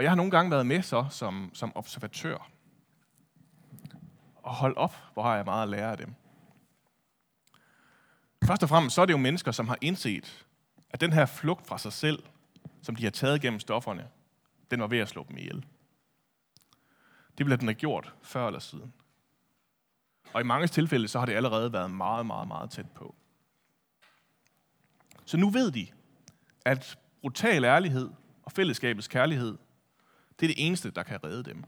Og 0.00 0.04
jeg 0.04 0.10
har 0.10 0.16
nogle 0.16 0.30
gange 0.30 0.50
været 0.50 0.66
med 0.66 0.82
så 0.82 1.06
som, 1.10 1.50
som 1.54 1.72
observatør. 1.74 2.50
Og 4.36 4.54
hold 4.54 4.76
op, 4.76 4.96
hvor 5.12 5.22
har 5.22 5.36
jeg 5.36 5.44
meget 5.44 5.62
at 5.62 5.68
lære 5.68 5.90
af 5.90 5.96
dem. 5.96 6.14
Først 8.44 8.62
og 8.62 8.68
fremmest 8.68 8.94
så 8.94 9.02
er 9.02 9.06
det 9.06 9.12
jo 9.12 9.18
mennesker, 9.18 9.52
som 9.52 9.68
har 9.68 9.78
indset, 9.80 10.46
at 10.90 11.00
den 11.00 11.12
her 11.12 11.26
flugt 11.26 11.66
fra 11.66 11.78
sig 11.78 11.92
selv, 11.92 12.22
som 12.82 12.96
de 12.96 13.02
har 13.04 13.10
taget 13.10 13.40
gennem 13.40 13.60
stofferne, 13.60 14.08
den 14.70 14.80
var 14.80 14.86
ved 14.86 14.98
at 14.98 15.08
slå 15.08 15.26
dem 15.28 15.38
ihjel. 15.38 15.66
Det 17.38 17.46
bliver 17.46 17.56
den 17.56 17.68
have 17.68 17.74
gjort 17.74 18.14
før 18.22 18.46
eller 18.46 18.60
siden. 18.60 18.92
Og 20.32 20.40
i 20.40 20.44
mange 20.44 20.66
tilfælde, 20.66 21.08
så 21.08 21.18
har 21.18 21.26
det 21.26 21.34
allerede 21.34 21.72
været 21.72 21.90
meget, 21.90 22.26
meget, 22.26 22.48
meget 22.48 22.70
tæt 22.70 22.90
på. 22.90 23.14
Så 25.24 25.36
nu 25.36 25.50
ved 25.50 25.70
de, 25.70 25.86
at 26.64 26.98
brutal 27.20 27.64
ærlighed 27.64 28.10
og 28.42 28.52
fællesskabets 28.52 29.08
kærlighed, 29.08 29.58
det 30.40 30.50
er 30.50 30.54
det 30.54 30.66
eneste, 30.66 30.90
der 30.90 31.02
kan 31.02 31.24
redde 31.24 31.50
dem. 31.50 31.64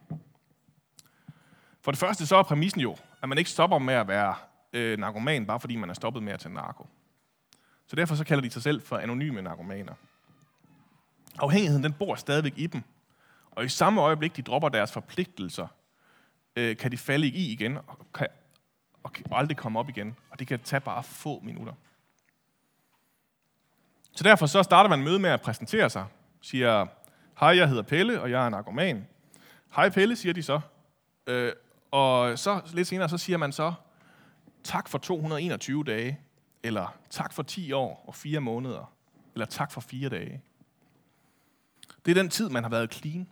For 1.80 1.90
det 1.90 1.98
første 1.98 2.26
så 2.26 2.36
er 2.36 2.42
præmissen 2.42 2.80
jo, 2.80 2.96
at 3.22 3.28
man 3.28 3.38
ikke 3.38 3.50
stopper 3.50 3.78
med 3.78 3.94
at 3.94 4.08
være 4.08 4.34
øh, 4.72 4.98
narkoman, 4.98 5.46
bare 5.46 5.60
fordi 5.60 5.76
man 5.76 5.90
er 5.90 5.94
stoppet 5.94 6.22
med 6.22 6.32
at 6.32 6.40
tage 6.40 6.54
narko. 6.54 6.86
Så 7.86 7.96
derfor 7.96 8.14
så 8.14 8.24
kalder 8.24 8.42
de 8.42 8.50
sig 8.50 8.62
selv 8.62 8.82
for 8.82 8.98
anonyme 8.98 9.42
narkomaner. 9.42 9.94
Afhængigheden 11.38 11.84
den 11.84 11.92
bor 11.92 12.14
stadigvæk 12.14 12.52
i 12.56 12.66
dem. 12.66 12.82
Og 13.50 13.64
i 13.64 13.68
samme 13.68 14.00
øjeblik, 14.00 14.36
de 14.36 14.42
dropper 14.42 14.68
deres 14.68 14.92
forpligtelser, 14.92 15.66
øh, 16.56 16.76
kan 16.76 16.92
de 16.92 16.98
falde 16.98 17.26
i 17.26 17.52
igen 17.52 17.76
og, 17.76 18.06
kan, 18.14 18.26
og, 19.02 19.10
og 19.30 19.38
aldrig 19.38 19.56
komme 19.56 19.78
op 19.78 19.88
igen. 19.88 20.16
Og 20.30 20.38
det 20.38 20.46
kan 20.46 20.60
tage 20.60 20.80
bare 20.80 21.02
få 21.02 21.40
minutter. 21.40 21.72
Så 24.12 24.24
derfor 24.24 24.46
så 24.46 24.62
starter 24.62 24.90
man 24.90 25.02
møde 25.02 25.18
med 25.18 25.30
at 25.30 25.40
præsentere 25.40 25.90
sig. 25.90 26.06
Siger, 26.40 26.86
hej, 27.40 27.56
jeg 27.56 27.68
hedder 27.68 27.82
Pelle, 27.82 28.20
og 28.20 28.30
jeg 28.30 28.46
er 28.46 28.48
narkoman. 28.48 29.06
Hej 29.74 29.90
Pelle, 29.90 30.16
siger 30.16 30.32
de 30.32 30.42
så. 30.42 30.60
Øh, 31.26 31.52
og 31.90 32.38
så 32.38 32.60
lidt 32.72 32.88
senere, 32.88 33.08
så 33.08 33.18
siger 33.18 33.38
man 33.38 33.52
så, 33.52 33.72
tak 34.64 34.88
for 34.88 34.98
221 34.98 35.84
dage, 35.84 36.20
eller 36.62 36.96
tak 37.10 37.32
for 37.32 37.42
10 37.42 37.72
år 37.72 38.04
og 38.06 38.14
4 38.14 38.40
måneder, 38.40 38.92
eller 39.34 39.46
tak 39.46 39.72
for 39.72 39.80
4 39.80 40.08
dage. 40.08 40.42
Det 42.04 42.10
er 42.10 42.14
den 42.22 42.30
tid, 42.30 42.48
man 42.48 42.62
har 42.62 42.70
været 42.70 42.94
clean. 42.94 43.28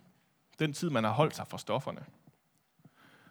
Den 0.59 0.73
tid, 0.73 0.89
man 0.89 1.03
har 1.03 1.11
holdt 1.11 1.35
sig 1.35 1.47
fra 1.47 1.57
stofferne. 1.57 2.05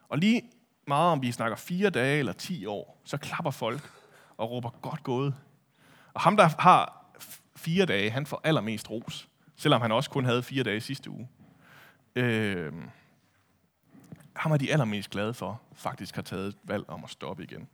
Og 0.08 0.18
lige 0.18 0.42
meget 0.86 1.12
om 1.12 1.22
vi 1.22 1.32
snakker 1.32 1.56
4 1.56 1.90
dage 1.90 2.18
eller 2.18 2.32
10 2.32 2.66
år, 2.66 3.00
så 3.04 3.16
klapper 3.16 3.50
folk 3.50 3.90
og 4.36 4.50
råber 4.50 4.70
godt 4.70 5.02
gået. 5.02 5.34
Og 6.14 6.20
ham, 6.20 6.36
der 6.36 6.48
har 6.58 7.06
4 7.56 7.86
dage, 7.86 8.10
han 8.10 8.26
får 8.26 8.40
allermest 8.44 8.90
ros, 8.90 9.28
selvom 9.60 9.80
han 9.80 9.92
også 9.92 10.10
kun 10.10 10.24
havde 10.24 10.42
fire 10.42 10.62
dage 10.62 10.80
sidste 10.80 11.10
uge. 11.10 11.28
Øh, 12.16 12.72
ham 14.36 14.52
er 14.52 14.56
de 14.56 14.72
allermest 14.72 15.10
glade 15.10 15.34
for, 15.34 15.62
faktisk 15.74 16.14
har 16.14 16.22
taget 16.22 16.48
et 16.48 16.56
valg 16.64 16.84
om 16.88 17.04
at 17.04 17.10
stoppe 17.10 17.42
igen. 17.42 17.68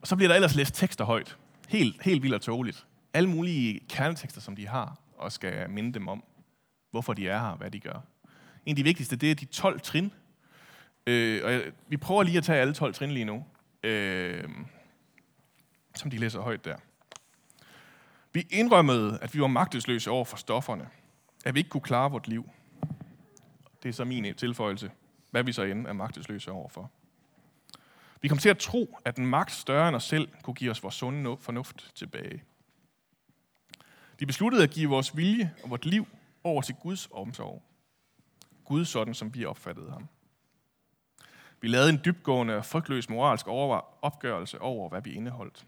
Og 0.00 0.06
så 0.06 0.16
bliver 0.16 0.28
der 0.28 0.34
ellers 0.34 0.54
læst 0.54 0.74
tekster 0.74 1.04
højt. 1.04 1.38
Helt, 1.68 2.02
helt 2.02 2.22
vildt 2.22 2.34
og 2.34 2.40
tåligt. 2.40 2.86
Alle 3.12 3.28
mulige 3.28 3.80
kernetekster, 3.88 4.40
som 4.40 4.56
de 4.56 4.68
har, 4.68 4.98
og 5.16 5.32
skal 5.32 5.70
minde 5.70 5.92
dem 5.92 6.08
om, 6.08 6.24
hvorfor 6.90 7.12
de 7.12 7.28
er 7.28 7.38
her 7.38 7.46
og 7.46 7.56
hvad 7.56 7.70
de 7.70 7.80
gør. 7.80 8.00
En 8.66 8.70
af 8.70 8.76
de 8.76 8.84
vigtigste, 8.84 9.16
det 9.16 9.30
er 9.30 9.34
de 9.34 9.44
12 9.44 9.80
trin. 9.80 10.12
Øh, 11.06 11.44
og 11.44 11.52
jeg, 11.52 11.62
vi 11.88 11.96
prøver 11.96 12.22
lige 12.22 12.38
at 12.38 12.44
tage 12.44 12.60
alle 12.60 12.74
12 12.74 12.94
trin 12.94 13.10
lige 13.10 13.24
nu, 13.24 13.44
øh, 13.82 14.48
som 15.94 16.10
de 16.10 16.18
læser 16.18 16.40
højt 16.40 16.64
der. 16.64 16.76
Vi 18.34 18.46
indrømmede, 18.50 19.18
at 19.22 19.34
vi 19.34 19.40
var 19.40 19.46
magtesløse 19.46 20.10
over 20.10 20.24
for 20.24 20.36
stofferne. 20.36 20.88
At 21.44 21.54
vi 21.54 21.60
ikke 21.60 21.70
kunne 21.70 21.80
klare 21.80 22.10
vort 22.10 22.28
liv. 22.28 22.50
Det 23.82 23.88
er 23.88 23.92
så 23.92 24.04
min 24.04 24.34
tilføjelse. 24.34 24.90
Hvad 25.30 25.44
vi 25.44 25.52
så 25.52 25.62
end 25.62 25.86
er 25.86 25.92
magtesløse 25.92 26.50
overfor. 26.50 26.90
Vi 28.20 28.28
kom 28.28 28.38
til 28.38 28.48
at 28.48 28.58
tro, 28.58 28.98
at 29.04 29.16
en 29.16 29.26
magt 29.26 29.52
større 29.52 29.88
end 29.88 29.96
os 29.96 30.04
selv 30.04 30.28
kunne 30.42 30.54
give 30.54 30.70
os 30.70 30.82
vores 30.82 30.94
sunde 30.94 31.36
fornuft 31.40 31.92
tilbage. 31.94 32.42
Vi 34.18 34.26
besluttede 34.26 34.62
at 34.62 34.70
give 34.70 34.88
vores 34.88 35.16
vilje 35.16 35.54
og 35.62 35.70
vort 35.70 35.86
liv 35.86 36.06
over 36.44 36.62
til 36.62 36.74
Guds 36.74 37.08
omsorg. 37.12 37.62
Gud 38.64 38.84
sådan, 38.84 39.14
som 39.14 39.34
vi 39.34 39.44
opfattede 39.44 39.90
ham. 39.90 40.08
Vi 41.60 41.68
lavede 41.68 41.90
en 41.90 42.00
dybgående 42.04 42.56
og 42.56 42.64
frygtløs 42.64 43.08
moralsk 43.08 43.46
opgørelse 44.02 44.60
over, 44.60 44.88
hvad 44.88 45.02
vi 45.02 45.12
indeholdt. 45.12 45.66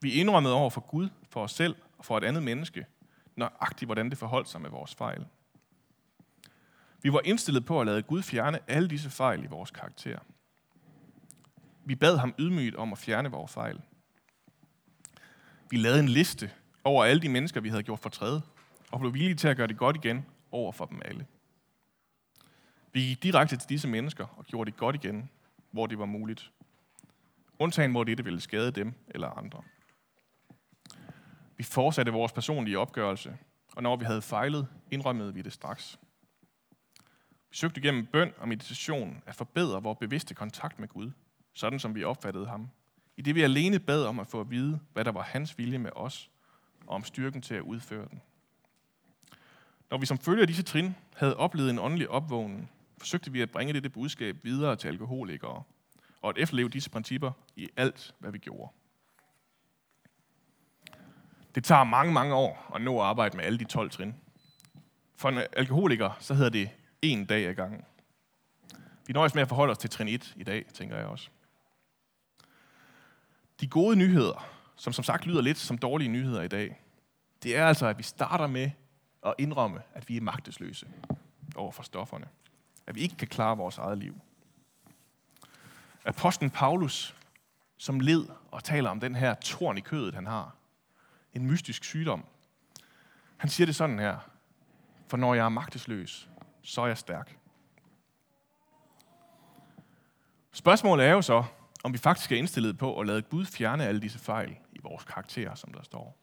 Vi 0.00 0.12
indrømmede 0.12 0.54
over 0.54 0.70
for 0.70 0.80
Gud, 0.80 1.08
for 1.28 1.42
os 1.42 1.52
selv 1.52 1.76
og 1.98 2.04
for 2.04 2.18
et 2.18 2.24
andet 2.24 2.42
menneske, 2.42 2.86
nøjagtigt 3.36 3.88
hvordan 3.88 4.10
det 4.10 4.18
forholdt 4.18 4.48
sig 4.48 4.60
med 4.60 4.70
vores 4.70 4.94
fejl. 4.94 5.26
Vi 7.02 7.12
var 7.12 7.20
indstillet 7.24 7.64
på 7.64 7.80
at 7.80 7.86
lade 7.86 8.02
Gud 8.02 8.22
fjerne 8.22 8.58
alle 8.68 8.88
disse 8.88 9.10
fejl 9.10 9.44
i 9.44 9.46
vores 9.46 9.70
karakter. 9.70 10.18
Vi 11.84 11.94
bad 11.94 12.16
ham 12.16 12.34
ydmygt 12.38 12.76
om 12.76 12.92
at 12.92 12.98
fjerne 12.98 13.30
vores 13.30 13.52
fejl. 13.52 13.80
Vi 15.70 15.76
lavede 15.76 16.00
en 16.00 16.08
liste 16.08 16.50
over 16.84 17.04
alle 17.04 17.22
de 17.22 17.28
mennesker, 17.28 17.60
vi 17.60 17.68
havde 17.68 17.82
gjort 17.82 17.98
fortræd, 17.98 18.40
og 18.90 19.00
blev 19.00 19.14
villige 19.14 19.34
til 19.34 19.48
at 19.48 19.56
gøre 19.56 19.66
det 19.66 19.78
godt 19.78 19.96
igen 19.96 20.26
over 20.50 20.72
for 20.72 20.84
dem 20.84 21.02
alle. 21.04 21.26
Vi 22.92 23.00
gik 23.00 23.22
direkte 23.22 23.56
til 23.56 23.68
disse 23.68 23.88
mennesker 23.88 24.26
og 24.36 24.44
gjorde 24.44 24.70
det 24.70 24.78
godt 24.78 24.96
igen, 24.96 25.30
hvor 25.70 25.86
det 25.86 25.98
var 25.98 26.06
muligt. 26.06 26.50
Undtagen, 27.58 27.90
hvor 27.90 28.04
dette 28.04 28.24
ville 28.24 28.40
skade 28.40 28.70
dem 28.70 28.94
eller 29.08 29.28
andre. 29.28 29.62
Vi 31.60 31.64
fortsatte 31.64 32.12
vores 32.12 32.32
personlige 32.32 32.78
opgørelse, 32.78 33.36
og 33.76 33.82
når 33.82 33.96
vi 33.96 34.04
havde 34.04 34.22
fejlet, 34.22 34.68
indrømmede 34.90 35.34
vi 35.34 35.42
det 35.42 35.52
straks. 35.52 35.98
Vi 37.50 37.56
søgte 37.56 37.80
gennem 37.80 38.06
bøn 38.06 38.32
og 38.38 38.48
meditation 38.48 39.22
at 39.26 39.34
forbedre 39.34 39.82
vores 39.82 39.98
bevidste 39.98 40.34
kontakt 40.34 40.78
med 40.78 40.88
Gud, 40.88 41.10
sådan 41.52 41.78
som 41.78 41.94
vi 41.94 42.04
opfattede 42.04 42.46
ham. 42.46 42.68
I 43.16 43.22
det 43.22 43.34
vi 43.34 43.42
alene 43.42 43.78
bad 43.78 44.04
om 44.04 44.20
at 44.20 44.26
få 44.26 44.40
at 44.40 44.50
vide, 44.50 44.80
hvad 44.92 45.04
der 45.04 45.12
var 45.12 45.22
hans 45.22 45.58
vilje 45.58 45.78
med 45.78 45.90
os, 45.96 46.30
og 46.86 46.94
om 46.94 47.04
styrken 47.04 47.42
til 47.42 47.54
at 47.54 47.62
udføre 47.62 48.08
den. 48.10 48.20
Når 49.90 49.98
vi 49.98 50.06
som 50.06 50.18
følge 50.18 50.40
af 50.40 50.46
disse 50.46 50.62
trin 50.62 50.94
havde 51.16 51.36
oplevet 51.36 51.70
en 51.70 51.78
åndelig 51.78 52.10
opvågning, 52.10 52.70
forsøgte 52.98 53.32
vi 53.32 53.40
at 53.40 53.50
bringe 53.50 53.72
dette 53.72 53.90
budskab 53.90 54.36
videre 54.44 54.76
til 54.76 54.88
alkoholikere, 54.88 55.62
og 56.22 56.30
at 56.30 56.38
efterleve 56.38 56.68
disse 56.68 56.90
principper 56.90 57.32
i 57.56 57.68
alt, 57.76 58.14
hvad 58.18 58.32
vi 58.32 58.38
gjorde. 58.38 58.72
Det 61.54 61.64
tager 61.64 61.84
mange, 61.84 62.12
mange 62.12 62.34
år 62.34 62.72
at 62.74 62.82
nå 62.82 63.00
at 63.00 63.06
arbejde 63.06 63.36
med 63.36 63.44
alle 63.44 63.58
de 63.58 63.64
12 63.64 63.90
trin. 63.90 64.14
For 65.16 65.28
en 65.28 65.38
alkoholiker, 65.52 66.16
så 66.20 66.34
hedder 66.34 66.50
det 66.50 66.70
en 67.02 67.24
dag 67.24 67.46
ad 67.46 67.54
gangen. 67.54 67.84
Vi 69.06 69.12
nøjes 69.12 69.34
med 69.34 69.42
at 69.42 69.48
forholde 69.48 69.70
os 69.70 69.78
til 69.78 69.90
trin 69.90 70.08
1 70.08 70.34
i 70.36 70.44
dag, 70.44 70.64
tænker 70.74 70.96
jeg 70.96 71.06
også. 71.06 71.28
De 73.60 73.68
gode 73.68 73.96
nyheder, 73.96 74.48
som 74.76 74.92
som 74.92 75.04
sagt 75.04 75.26
lyder 75.26 75.42
lidt 75.42 75.58
som 75.58 75.78
dårlige 75.78 76.08
nyheder 76.08 76.42
i 76.42 76.48
dag, 76.48 76.80
det 77.42 77.56
er 77.56 77.66
altså, 77.66 77.86
at 77.86 77.98
vi 77.98 78.02
starter 78.02 78.46
med 78.46 78.70
at 79.26 79.34
indrømme, 79.38 79.82
at 79.94 80.08
vi 80.08 80.16
er 80.16 80.20
magtesløse 80.20 80.86
over 81.56 81.72
for 81.72 81.82
stofferne. 81.82 82.26
At 82.86 82.94
vi 82.94 83.00
ikke 83.00 83.16
kan 83.16 83.28
klare 83.28 83.56
vores 83.56 83.78
eget 83.78 83.98
liv. 83.98 84.20
Apostlen 86.04 86.50
Paulus, 86.50 87.16
som 87.76 88.00
led 88.00 88.26
og 88.50 88.64
taler 88.64 88.90
om 88.90 89.00
den 89.00 89.14
her 89.14 89.34
torn 89.34 89.78
i 89.78 89.80
kødet, 89.80 90.14
han 90.14 90.26
har, 90.26 90.54
en 91.34 91.46
mystisk 91.46 91.84
sygdom. 91.84 92.24
Han 93.36 93.50
siger 93.50 93.66
det 93.66 93.76
sådan 93.76 93.98
her. 93.98 94.18
For 95.08 95.16
når 95.16 95.34
jeg 95.34 95.44
er 95.44 95.48
magtesløs, 95.48 96.28
så 96.62 96.82
er 96.82 96.86
jeg 96.86 96.98
stærk. 96.98 97.36
Spørgsmålet 100.52 101.06
er 101.06 101.12
jo 101.12 101.22
så, 101.22 101.44
om 101.84 101.92
vi 101.92 101.98
faktisk 101.98 102.32
er 102.32 102.36
indstillet 102.36 102.78
på 102.78 103.00
at 103.00 103.06
lade 103.06 103.22
Gud 103.22 103.44
fjerne 103.44 103.86
alle 103.86 104.00
disse 104.00 104.18
fejl 104.18 104.56
i 104.72 104.78
vores 104.82 105.04
karakterer, 105.04 105.54
som 105.54 105.72
der 105.72 105.82
står. 105.82 106.16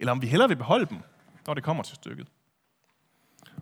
Eller 0.00 0.12
om 0.12 0.22
vi 0.22 0.26
hellere 0.26 0.48
vil 0.48 0.56
beholde 0.56 0.86
dem, 0.86 1.00
når 1.46 1.54
det 1.54 1.64
kommer 1.64 1.82
til 1.82 1.94
stykket. 1.94 2.28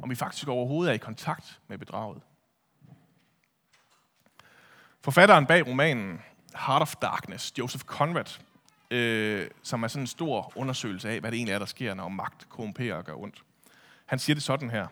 Om 0.02 0.10
vi 0.10 0.14
faktisk 0.14 0.48
overhovedet 0.48 0.90
er 0.90 0.94
i 0.94 0.98
kontakt 0.98 1.60
med 1.68 1.78
bedraget. 1.78 2.22
Forfatteren 5.00 5.46
bag 5.46 5.66
romanen 5.66 6.22
Heart 6.54 6.82
of 6.82 6.96
Darkness, 6.96 7.58
Joseph 7.58 7.84
Conrad, 7.84 8.40
øh, 8.90 9.50
som 9.62 9.82
er 9.82 9.88
sådan 9.88 10.02
en 10.02 10.06
stor 10.06 10.52
undersøgelse 10.56 11.08
af, 11.10 11.20
hvad 11.20 11.30
det 11.30 11.36
egentlig 11.36 11.52
er, 11.52 11.58
der 11.58 11.66
sker, 11.66 11.94
når 11.94 12.08
magt 12.08 12.48
korrumperer 12.48 12.94
og 12.94 13.04
gør 13.04 13.14
ondt. 13.14 13.44
Han 14.06 14.18
siger 14.18 14.34
det 14.34 14.42
sådan 14.42 14.70
her. 14.70 14.86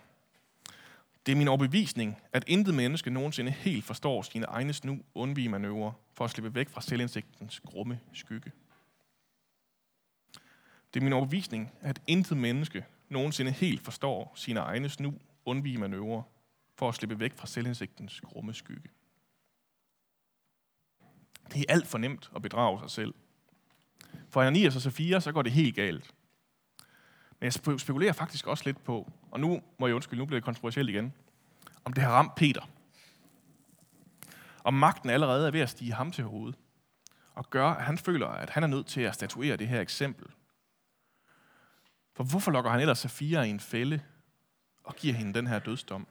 Det 1.26 1.32
er 1.32 1.36
min 1.36 1.48
overbevisning, 1.48 2.16
at 2.32 2.44
intet 2.46 2.74
menneske 2.74 3.10
nogensinde 3.10 3.50
helt 3.50 3.84
forstår 3.84 4.22
sine 4.22 4.46
egne 4.46 4.72
snu 4.72 4.98
undvige 5.14 5.48
manøvrer 5.48 5.92
for 6.14 6.24
at 6.24 6.30
slippe 6.30 6.54
væk 6.54 6.68
fra 6.68 6.80
selvindsigtens 6.80 7.60
grumme 7.60 8.00
skygge. 8.12 8.52
Det 10.94 11.00
er 11.00 11.04
min 11.04 11.12
overbevisning, 11.12 11.72
at 11.80 12.02
intet 12.06 12.36
menneske 12.36 12.84
nogensinde 13.08 13.52
helt 13.52 13.80
forstår 13.80 14.32
sine 14.36 14.60
egne 14.60 14.88
snu 14.88 15.14
undvige 15.44 15.78
manøvrer 15.78 16.22
for 16.74 16.88
at 16.88 16.94
slippe 16.94 17.20
væk 17.20 17.32
fra 17.36 17.46
selvindsigtens 17.46 18.20
grumme 18.20 18.54
skygge. 18.54 18.88
Det 21.52 21.60
er 21.60 21.64
alt 21.68 21.86
for 21.86 21.98
nemt 21.98 22.30
at 22.36 22.42
bedrage 22.42 22.80
sig 22.80 22.90
selv. 22.90 23.14
For 24.30 24.42
Ananias 24.42 24.76
og 24.76 24.82
Safira, 24.82 25.20
så 25.20 25.32
går 25.32 25.42
det 25.42 25.52
helt 25.52 25.76
galt. 25.76 26.14
Men 27.40 27.44
jeg 27.44 27.52
spekulerer 27.80 28.12
faktisk 28.12 28.46
også 28.46 28.64
lidt 28.66 28.84
på, 28.84 29.12
og 29.30 29.40
nu 29.40 29.62
må 29.78 29.86
jeg 29.86 29.94
undskylde, 29.94 30.18
nu 30.18 30.26
bliver 30.26 30.40
det 30.40 30.44
kontroversielt 30.44 30.88
igen, 30.88 31.12
om 31.84 31.92
det 31.92 32.04
har 32.04 32.10
ramt 32.10 32.34
Peter. 32.34 32.68
Om 34.64 34.74
magten 34.74 35.10
allerede 35.10 35.46
er 35.46 35.50
ved 35.50 35.60
at 35.60 35.70
stige 35.70 35.92
ham 35.92 36.12
til 36.12 36.24
hovedet, 36.24 36.58
og 37.34 37.50
gør, 37.50 37.68
at 37.68 37.84
han 37.84 37.98
føler, 37.98 38.26
at 38.26 38.50
han 38.50 38.62
er 38.62 38.66
nødt 38.66 38.86
til 38.86 39.00
at 39.00 39.14
statuere 39.14 39.56
det 39.56 39.68
her 39.68 39.80
eksempel. 39.80 40.26
For 42.14 42.24
hvorfor 42.24 42.50
lokker 42.50 42.70
han 42.70 42.80
ellers 42.80 42.98
Safira 42.98 43.42
i 43.42 43.50
en 43.50 43.60
fælde 43.60 44.00
og 44.84 44.94
giver 44.94 45.14
hende 45.14 45.34
den 45.34 45.46
her 45.46 45.58
dødsdom? 45.58 46.06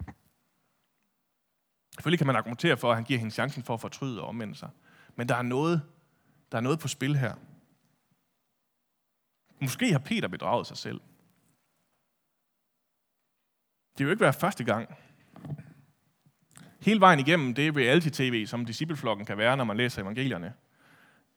Selvfølgelig 1.93 2.19
kan 2.19 2.27
man 2.27 2.35
argumentere 2.35 2.77
for, 2.77 2.89
at 2.89 2.95
han 2.97 3.03
giver 3.03 3.19
hende 3.19 3.33
chancen 3.33 3.63
for 3.63 3.73
at 3.73 3.81
fortryde 3.81 4.21
og 4.21 4.27
omvende 4.27 4.55
sig. 4.55 4.69
Men 5.15 5.29
der 5.29 5.35
er 5.35 5.41
noget, 5.41 5.81
der 6.51 6.57
er 6.57 6.61
noget 6.61 6.79
på 6.79 6.87
spil 6.87 7.17
her. 7.17 7.35
Måske 9.61 9.91
har 9.91 9.99
Peter 9.99 10.27
bedraget 10.27 10.67
sig 10.67 10.77
selv. 10.77 11.01
Det 13.97 13.99
vil 13.99 14.05
jo 14.05 14.11
ikke 14.11 14.21
være 14.21 14.33
første 14.33 14.63
gang. 14.63 14.95
Hele 16.79 16.99
vejen 16.99 17.19
igennem 17.19 17.53
det 17.53 17.75
reality-tv, 17.75 18.45
som 18.45 18.65
discipleflokken 18.65 19.25
kan 19.25 19.37
være, 19.37 19.57
når 19.57 19.63
man 19.63 19.77
læser 19.77 20.01
evangelierne, 20.01 20.53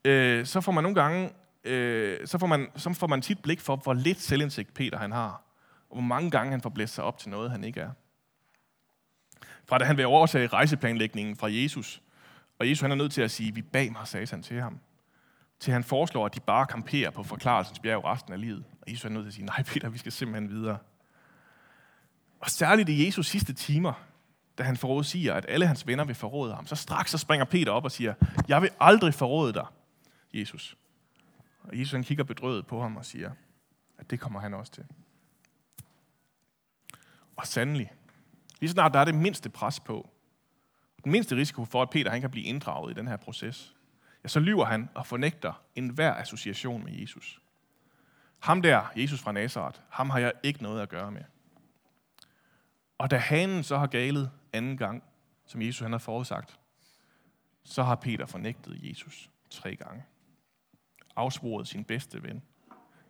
øh, 0.04 0.46
så 0.46 0.60
får 0.60 0.72
man 0.72 0.84
nogle 0.84 0.94
gange, 0.94 1.30
øh, 1.64 2.26
så, 2.26 2.38
får 2.38 2.46
man, 2.46 2.68
så 2.76 2.92
får 2.92 3.06
man 3.06 3.22
tit 3.22 3.42
blik 3.42 3.60
for, 3.60 3.76
hvor 3.76 3.94
lidt 3.94 4.20
selvindsigt 4.20 4.74
Peter 4.74 4.98
han 4.98 5.12
har, 5.12 5.42
og 5.88 5.94
hvor 5.96 6.00
mange 6.00 6.30
gange 6.30 6.50
han 6.50 6.60
får 6.60 6.70
blæst 6.70 6.94
sig 6.94 7.04
op 7.04 7.18
til 7.18 7.30
noget, 7.30 7.50
han 7.50 7.64
ikke 7.64 7.80
er. 7.80 7.90
Fra 9.64 9.78
da 9.78 9.84
han 9.84 9.96
vil 9.96 10.06
overtage 10.06 10.46
rejseplanlægningen 10.46 11.36
fra 11.36 11.52
Jesus, 11.52 12.02
og 12.58 12.68
Jesus 12.68 12.80
han 12.80 12.90
er 12.90 12.94
nødt 12.94 13.12
til 13.12 13.22
at 13.22 13.30
sige, 13.30 13.54
vi 13.54 13.62
bag 13.62 13.92
mig, 13.92 14.08
satan 14.08 14.42
til 14.42 14.60
ham. 14.60 14.80
Til 15.60 15.72
han 15.72 15.84
foreslår, 15.84 16.26
at 16.26 16.34
de 16.34 16.40
bare 16.40 16.66
kamperer 16.66 17.10
på 17.10 17.22
forklarelsens 17.22 17.78
bjerg 17.78 18.04
resten 18.04 18.32
af 18.32 18.40
livet. 18.40 18.64
Og 18.82 18.90
Jesus 18.90 19.04
er 19.04 19.08
nødt 19.08 19.24
til 19.24 19.28
at 19.28 19.34
sige, 19.34 19.44
nej 19.44 19.62
Peter, 19.62 19.88
vi 19.88 19.98
skal 19.98 20.12
simpelthen 20.12 20.50
videre. 20.50 20.78
Og 22.40 22.50
særligt 22.50 22.88
i 22.88 23.06
Jesus 23.06 23.26
sidste 23.26 23.52
timer, 23.52 23.92
da 24.58 24.62
han 24.62 24.76
forudsiger, 24.76 25.34
at 25.34 25.46
alle 25.48 25.66
hans 25.66 25.86
venner 25.86 26.04
vil 26.04 26.14
forråde 26.14 26.54
ham, 26.54 26.66
så 26.66 26.76
straks 26.76 27.10
så 27.10 27.18
springer 27.18 27.44
Peter 27.44 27.72
op 27.72 27.84
og 27.84 27.92
siger, 27.92 28.14
jeg 28.48 28.62
vil 28.62 28.70
aldrig 28.80 29.14
forråde 29.14 29.52
dig, 29.52 29.66
Jesus. 30.34 30.76
Og 31.62 31.78
Jesus 31.78 31.92
han 31.92 32.04
kigger 32.04 32.24
bedrøvet 32.24 32.66
på 32.66 32.82
ham 32.82 32.96
og 32.96 33.04
siger, 33.04 33.30
at 33.98 34.10
det 34.10 34.20
kommer 34.20 34.40
han 34.40 34.54
også 34.54 34.72
til. 34.72 34.84
Og 37.36 37.46
sandelig, 37.46 37.92
lige 38.60 38.70
snart 38.70 38.94
der 38.94 39.00
er 39.00 39.04
det 39.04 39.14
mindste 39.14 39.48
pres 39.48 39.80
på, 39.80 40.10
den 41.04 41.12
mindste 41.12 41.36
risiko 41.36 41.64
for, 41.64 41.82
at 41.82 41.90
Peter 41.90 42.10
han 42.10 42.20
kan 42.20 42.30
blive 42.30 42.44
inddraget 42.44 42.90
i 42.90 42.94
den 42.94 43.08
her 43.08 43.16
proces, 43.16 43.76
ja, 44.28 44.30
så 44.30 44.40
lyver 44.40 44.64
han 44.64 44.88
og 44.94 45.06
fornægter 45.06 45.64
enhver 45.74 46.14
association 46.14 46.84
med 46.84 46.92
Jesus. 46.92 47.40
Ham 48.38 48.62
der, 48.62 48.92
Jesus 48.96 49.20
fra 49.20 49.32
Nazareth, 49.32 49.80
ham 49.90 50.10
har 50.10 50.18
jeg 50.18 50.32
ikke 50.42 50.62
noget 50.62 50.82
at 50.82 50.88
gøre 50.88 51.10
med. 51.10 51.24
Og 52.98 53.10
da 53.10 53.16
hanen 53.16 53.62
så 53.62 53.78
har 53.78 53.86
galet 53.86 54.30
anden 54.52 54.76
gang, 54.76 55.02
som 55.46 55.62
Jesus 55.62 55.80
han 55.80 55.92
har 55.92 55.98
forudsagt, 55.98 56.60
så 57.62 57.82
har 57.82 57.94
Peter 57.94 58.26
fornægtet 58.26 58.78
Jesus 58.82 59.30
tre 59.50 59.76
gange. 59.76 60.04
Afsvoret 61.16 61.68
sin 61.68 61.84
bedste 61.84 62.22
ven, 62.22 62.42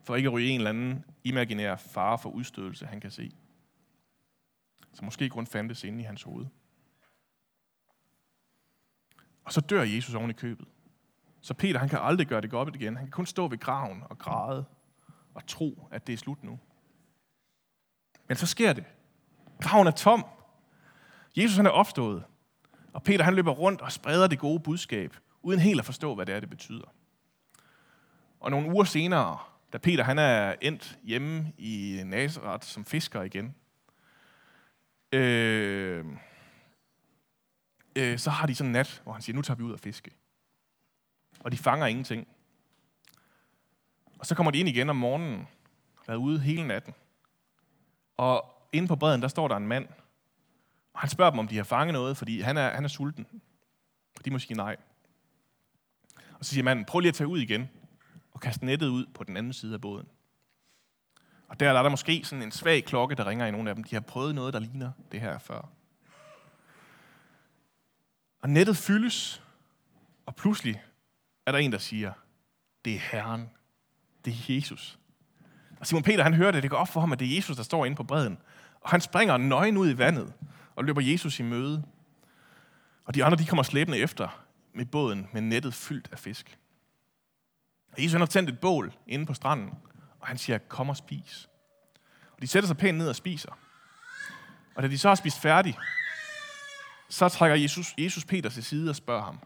for 0.04 0.16
ikke 0.16 0.26
at 0.26 0.32
ryge 0.32 0.50
en 0.50 0.60
eller 0.60 0.70
anden 0.70 1.04
imaginær 1.24 1.76
fare 1.76 2.18
for 2.18 2.30
udstødelse, 2.30 2.86
han 2.86 3.00
kan 3.00 3.10
se. 3.10 3.32
Så 4.92 5.04
måske 5.04 5.28
kun 5.28 5.46
fandtes 5.46 5.84
inde 5.84 6.00
i 6.00 6.04
hans 6.04 6.22
hoved. 6.22 6.46
Og 9.44 9.52
så 9.52 9.60
dør 9.60 9.82
Jesus 9.82 10.14
oven 10.14 10.30
i 10.30 10.32
købet. 10.32 10.68
Så 11.40 11.54
Peter 11.54 11.78
han 11.78 11.88
kan 11.88 11.98
aldrig 12.02 12.26
gøre 12.26 12.40
det 12.40 12.50
godt 12.50 12.74
igen. 12.74 12.96
Han 12.96 13.06
kan 13.06 13.10
kun 13.10 13.26
stå 13.26 13.48
ved 13.48 13.58
graven 13.58 14.02
og 14.10 14.18
græde 14.18 14.64
og 15.34 15.46
tro, 15.46 15.88
at 15.90 16.06
det 16.06 16.12
er 16.12 16.16
slut 16.16 16.44
nu. 16.44 16.58
Men 18.28 18.36
så 18.36 18.46
sker 18.46 18.72
det. 18.72 18.84
Graven 19.62 19.86
er 19.86 19.90
tom. 19.90 20.26
Jesus 21.36 21.56
han 21.56 21.66
er 21.66 21.70
opstået. 21.70 22.24
Og 22.92 23.02
Peter 23.02 23.24
han 23.24 23.34
løber 23.34 23.52
rundt 23.52 23.80
og 23.80 23.92
spreder 23.92 24.26
det 24.26 24.38
gode 24.38 24.60
budskab, 24.60 25.16
uden 25.42 25.60
helt 25.60 25.80
at 25.80 25.86
forstå, 25.86 26.14
hvad 26.14 26.26
det 26.26 26.34
er, 26.34 26.40
det 26.40 26.50
betyder. 26.50 26.94
Og 28.40 28.50
nogle 28.50 28.72
uger 28.72 28.84
senere, 28.84 29.38
da 29.72 29.78
Peter 29.78 30.04
han 30.04 30.18
er 30.18 30.54
endt 30.60 30.98
hjemme 31.02 31.52
i 31.58 32.02
Nazareth 32.04 32.66
som 32.66 32.84
fisker 32.84 33.22
igen, 33.22 33.54
øh, 35.12 36.04
øh, 37.96 38.18
så 38.18 38.30
har 38.30 38.46
de 38.46 38.54
sådan 38.54 38.68
en 38.68 38.72
nat, 38.72 39.00
hvor 39.04 39.12
han 39.12 39.22
siger, 39.22 39.36
nu 39.36 39.42
tager 39.42 39.56
vi 39.56 39.62
ud 39.62 39.72
og 39.72 39.80
fiske. 39.80 40.10
Og 41.40 41.52
de 41.52 41.56
fanger 41.56 41.86
ingenting. 41.86 42.28
Og 44.18 44.26
så 44.26 44.34
kommer 44.34 44.50
de 44.50 44.58
ind 44.58 44.68
igen 44.68 44.90
om 44.90 44.96
morgenen, 44.96 45.48
været 46.06 46.18
ude 46.18 46.40
hele 46.40 46.66
natten. 46.66 46.94
Og 48.16 48.44
inde 48.72 48.88
på 48.88 48.96
bredden, 48.96 49.22
der 49.22 49.28
står 49.28 49.48
der 49.48 49.56
en 49.56 49.68
mand, 49.68 49.88
og 50.92 51.00
han 51.00 51.10
spørger 51.10 51.30
dem, 51.30 51.38
om 51.38 51.48
de 51.48 51.56
har 51.56 51.64
fanget 51.64 51.92
noget, 51.92 52.16
fordi 52.16 52.40
han 52.40 52.56
er, 52.56 52.74
han 52.74 52.84
er 52.84 52.88
sulten. 52.88 53.26
Og 54.18 54.24
de 54.24 54.30
må 54.30 54.38
sige 54.38 54.56
nej. 54.56 54.76
Og 56.38 56.44
så 56.44 56.50
siger 56.50 56.64
manden, 56.64 56.84
prøv 56.84 57.00
lige 57.00 57.08
at 57.08 57.14
tage 57.14 57.28
ud 57.28 57.38
igen, 57.38 57.70
og 58.32 58.40
kaste 58.40 58.66
nettet 58.66 58.88
ud 58.88 59.06
på 59.14 59.24
den 59.24 59.36
anden 59.36 59.52
side 59.52 59.74
af 59.74 59.80
båden. 59.80 60.08
Og 61.48 61.60
der, 61.60 61.72
der 61.72 61.78
er 61.78 61.82
der 61.82 61.90
måske 61.90 62.24
sådan 62.24 62.42
en 62.42 62.52
svag 62.52 62.84
klokke, 62.84 63.14
der 63.14 63.26
ringer 63.26 63.46
i 63.46 63.50
nogle 63.50 63.70
af 63.70 63.74
dem. 63.74 63.84
De 63.84 63.94
har 63.94 64.00
prøvet 64.00 64.34
noget, 64.34 64.54
der 64.54 64.60
ligner 64.60 64.92
det 65.12 65.20
her 65.20 65.38
før. 65.38 65.68
Og 68.40 68.50
nettet 68.50 68.76
fyldes, 68.76 69.42
og 70.26 70.36
pludselig 70.36 70.82
er 71.48 71.52
der 71.52 71.58
en, 71.58 71.72
der 71.72 71.78
siger, 71.78 72.12
det 72.84 72.94
er 72.94 72.98
Herren, 72.98 73.50
det 74.24 74.32
er 74.32 74.54
Jesus. 74.54 74.98
Og 75.80 75.86
Simon 75.86 76.02
Peter, 76.02 76.22
han 76.22 76.34
hører 76.34 76.50
det, 76.50 76.62
det 76.62 76.70
går 76.70 76.76
op 76.76 76.88
for 76.88 77.00
ham, 77.00 77.12
at 77.12 77.18
det 77.18 77.32
er 77.32 77.36
Jesus, 77.36 77.56
der 77.56 77.62
står 77.62 77.84
inde 77.84 77.96
på 77.96 78.02
bredden. 78.02 78.38
Og 78.80 78.90
han 78.90 79.00
springer 79.00 79.36
nøgen 79.36 79.76
ud 79.76 79.90
i 79.90 79.98
vandet 79.98 80.32
og 80.76 80.84
løber 80.84 81.00
Jesus 81.00 81.40
i 81.40 81.42
møde. 81.42 81.84
Og 83.04 83.14
de 83.14 83.24
andre, 83.24 83.38
de 83.38 83.46
kommer 83.46 83.62
slæbende 83.62 83.98
efter 83.98 84.44
med 84.74 84.84
båden 84.84 85.28
med 85.32 85.40
nettet 85.40 85.74
fyldt 85.74 86.08
af 86.12 86.18
fisk. 86.18 86.58
Og 87.92 88.02
Jesus 88.02 88.12
han 88.12 88.20
har 88.20 88.26
tændt 88.26 88.50
et 88.50 88.60
bål 88.60 88.92
inde 89.06 89.26
på 89.26 89.34
stranden, 89.34 89.70
og 90.20 90.26
han 90.26 90.38
siger, 90.38 90.58
kom 90.58 90.88
og 90.88 90.96
spis. 90.96 91.48
Og 92.32 92.42
de 92.42 92.46
sætter 92.46 92.66
sig 92.66 92.76
pænt 92.76 92.98
ned 92.98 93.08
og 93.08 93.16
spiser. 93.16 93.58
Og 94.74 94.82
da 94.82 94.88
de 94.88 94.98
så 94.98 95.08
har 95.08 95.14
spist 95.14 95.40
færdig, 95.40 95.78
så 97.08 97.28
trækker 97.28 97.56
Jesus, 97.56 97.94
Jesus 97.98 98.24
Peter 98.24 98.50
til 98.50 98.64
side 98.64 98.90
og 98.90 98.96
spørger 98.96 99.22
ham, 99.22 99.40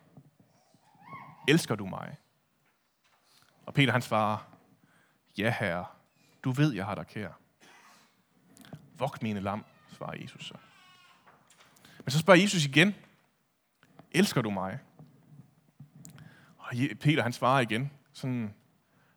elsker 1.48 1.74
du 1.74 1.87
mig? 1.87 2.16
Og 3.66 3.74
Peter 3.74 3.92
han 3.92 4.02
svarer, 4.02 4.38
ja 5.38 5.55
herre, 5.61 5.87
du 6.44 6.50
ved, 6.50 6.72
jeg 6.72 6.85
har 6.87 6.94
dig 6.94 7.07
kær. 7.07 7.31
Vogt 8.98 9.22
mine 9.22 9.40
lam, 9.40 9.64
svarer 9.90 10.20
Jesus 10.20 10.46
så. 10.46 10.55
Men 11.98 12.11
så 12.11 12.18
spørger 12.18 12.40
Jesus 12.40 12.64
igen, 12.64 12.94
elsker 14.11 14.42
du 14.42 14.50
mig? 14.50 14.78
Og 16.59 16.76
Peter 17.00 17.22
han 17.22 17.33
svarer 17.33 17.61
igen, 17.61 17.92
sådan, 18.12 18.55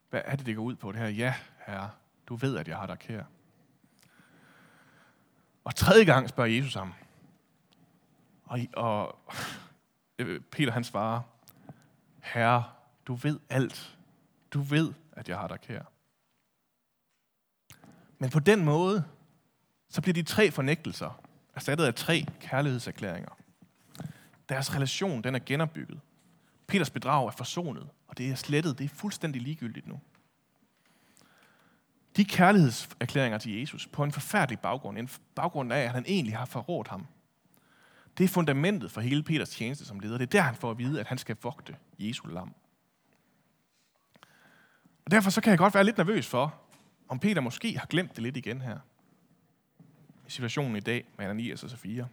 hvad 0.09 0.21
er 0.25 0.35
det, 0.35 0.45
det 0.45 0.55
går 0.55 0.63
ud 0.63 0.75
på 0.75 0.91
det 0.91 1.01
her? 1.01 1.07
Ja, 1.07 1.35
herre, 1.65 1.91
du 2.27 2.35
ved, 2.35 2.57
at 2.57 2.67
jeg 2.67 2.77
har 2.77 2.85
dig 2.85 2.99
kær. 2.99 3.23
Og 5.63 5.75
tredje 5.75 6.03
gang 6.03 6.29
spørger 6.29 6.49
Jesus 6.49 6.73
ham, 6.73 6.93
og, 8.45 8.59
og 8.73 9.19
øh, 10.19 10.41
Peter 10.41 10.71
han 10.71 10.83
svarer, 10.83 11.21
Herre, 12.33 12.63
du 13.07 13.15
ved 13.15 13.39
alt. 13.49 13.97
Du 14.51 14.61
ved, 14.61 14.93
at 15.11 15.29
jeg 15.29 15.37
har 15.37 15.47
dig 15.47 15.61
kær. 15.61 15.81
Men 18.19 18.29
på 18.29 18.39
den 18.39 18.65
måde, 18.65 19.03
så 19.89 20.01
bliver 20.01 20.13
de 20.13 20.23
tre 20.23 20.51
fornægtelser 20.51 21.21
erstattet 21.55 21.85
af 21.85 21.95
tre 21.95 22.25
kærlighedserklæringer. 22.39 23.37
Deres 24.49 24.75
relation, 24.75 25.23
den 25.23 25.35
er 25.35 25.39
genopbygget. 25.45 25.99
Peters 26.67 26.89
bedrag 26.89 27.27
er 27.27 27.31
forsonet, 27.31 27.89
og 28.07 28.17
det 28.17 28.31
er 28.31 28.35
slettet. 28.35 28.77
Det 28.77 28.83
er 28.85 28.89
fuldstændig 28.89 29.41
ligegyldigt 29.41 29.87
nu. 29.87 29.99
De 32.15 32.25
kærlighedserklæringer 32.25 33.37
til 33.37 33.59
Jesus 33.59 33.87
på 33.87 34.03
en 34.03 34.11
forfærdelig 34.11 34.59
baggrund, 34.59 34.97
en 34.97 35.09
baggrund 35.35 35.73
af, 35.73 35.79
at 35.79 35.91
han 35.91 36.05
egentlig 36.07 36.37
har 36.37 36.45
forrådt 36.45 36.87
ham, 36.87 37.07
det 38.17 38.23
er 38.23 38.27
fundamentet 38.27 38.91
for 38.91 39.01
hele 39.01 39.23
Peters 39.23 39.49
tjeneste 39.49 39.85
som 39.85 39.99
leder. 39.99 40.17
Det 40.17 40.25
er 40.25 40.31
der, 40.31 40.41
han 40.41 40.55
får 40.55 40.71
at 40.71 40.77
vide, 40.77 40.99
at 40.99 41.07
han 41.07 41.17
skal 41.17 41.37
vogte 41.43 41.75
Jesu 41.99 42.27
lam. 42.27 42.53
Og 45.05 45.11
derfor 45.11 45.29
så 45.29 45.41
kan 45.41 45.51
jeg 45.51 45.57
godt 45.57 45.73
være 45.73 45.83
lidt 45.83 45.97
nervøs 45.97 46.27
for, 46.27 46.55
om 47.07 47.19
Peter 47.19 47.41
måske 47.41 47.79
har 47.79 47.87
glemt 47.87 48.15
det 48.15 48.23
lidt 48.23 48.37
igen 48.37 48.61
her. 48.61 48.79
I 50.27 50.29
situationen 50.29 50.75
i 50.75 50.79
dag 50.79 51.05
med 51.17 51.25
Ananias 51.25 51.63
og 51.63 51.69
Sofia. 51.69 52.05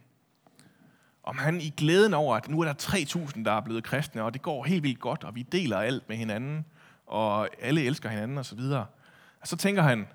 Om 1.23 1.37
han 1.37 1.61
i 1.61 1.69
glæden 1.77 2.13
over, 2.13 2.35
at 2.35 2.49
nu 2.49 2.61
er 2.61 2.65
der 2.65 2.73
3.000, 2.73 3.43
der 3.43 3.51
er 3.51 3.61
blevet 3.61 3.83
kristne, 3.83 4.23
og 4.23 4.33
det 4.33 4.41
går 4.41 4.63
helt 4.63 4.83
vildt 4.83 4.99
godt, 4.99 5.23
og 5.23 5.35
vi 5.35 5.41
deler 5.41 5.77
alt 5.77 6.09
med 6.09 6.17
hinanden, 6.17 6.65
og 7.05 7.49
alle 7.61 7.83
elsker 7.83 8.09
hinanden 8.09 8.37
osv. 8.37 8.59
Og 8.59 9.47
så 9.47 9.57
tænker 9.57 9.81
han, 9.81 10.07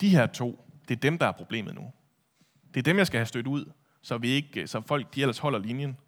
de 0.00 0.08
her 0.08 0.26
to, 0.26 0.64
det 0.88 0.96
er 0.96 1.00
dem, 1.00 1.18
der 1.18 1.26
er 1.26 1.32
problemet 1.32 1.74
nu. 1.74 1.92
Det 2.74 2.80
er 2.80 2.82
dem, 2.82 2.98
jeg 2.98 3.06
skal 3.06 3.18
have 3.18 3.26
stødt 3.26 3.46
ud, 3.46 3.72
så, 4.02 4.18
vi 4.18 4.28
ikke, 4.28 4.60
øh, 4.60 4.68
så 4.68 4.80
folk 4.80 5.14
de 5.14 5.20
ellers 5.20 5.38
holder 5.38 5.58
linjen. 5.58 5.98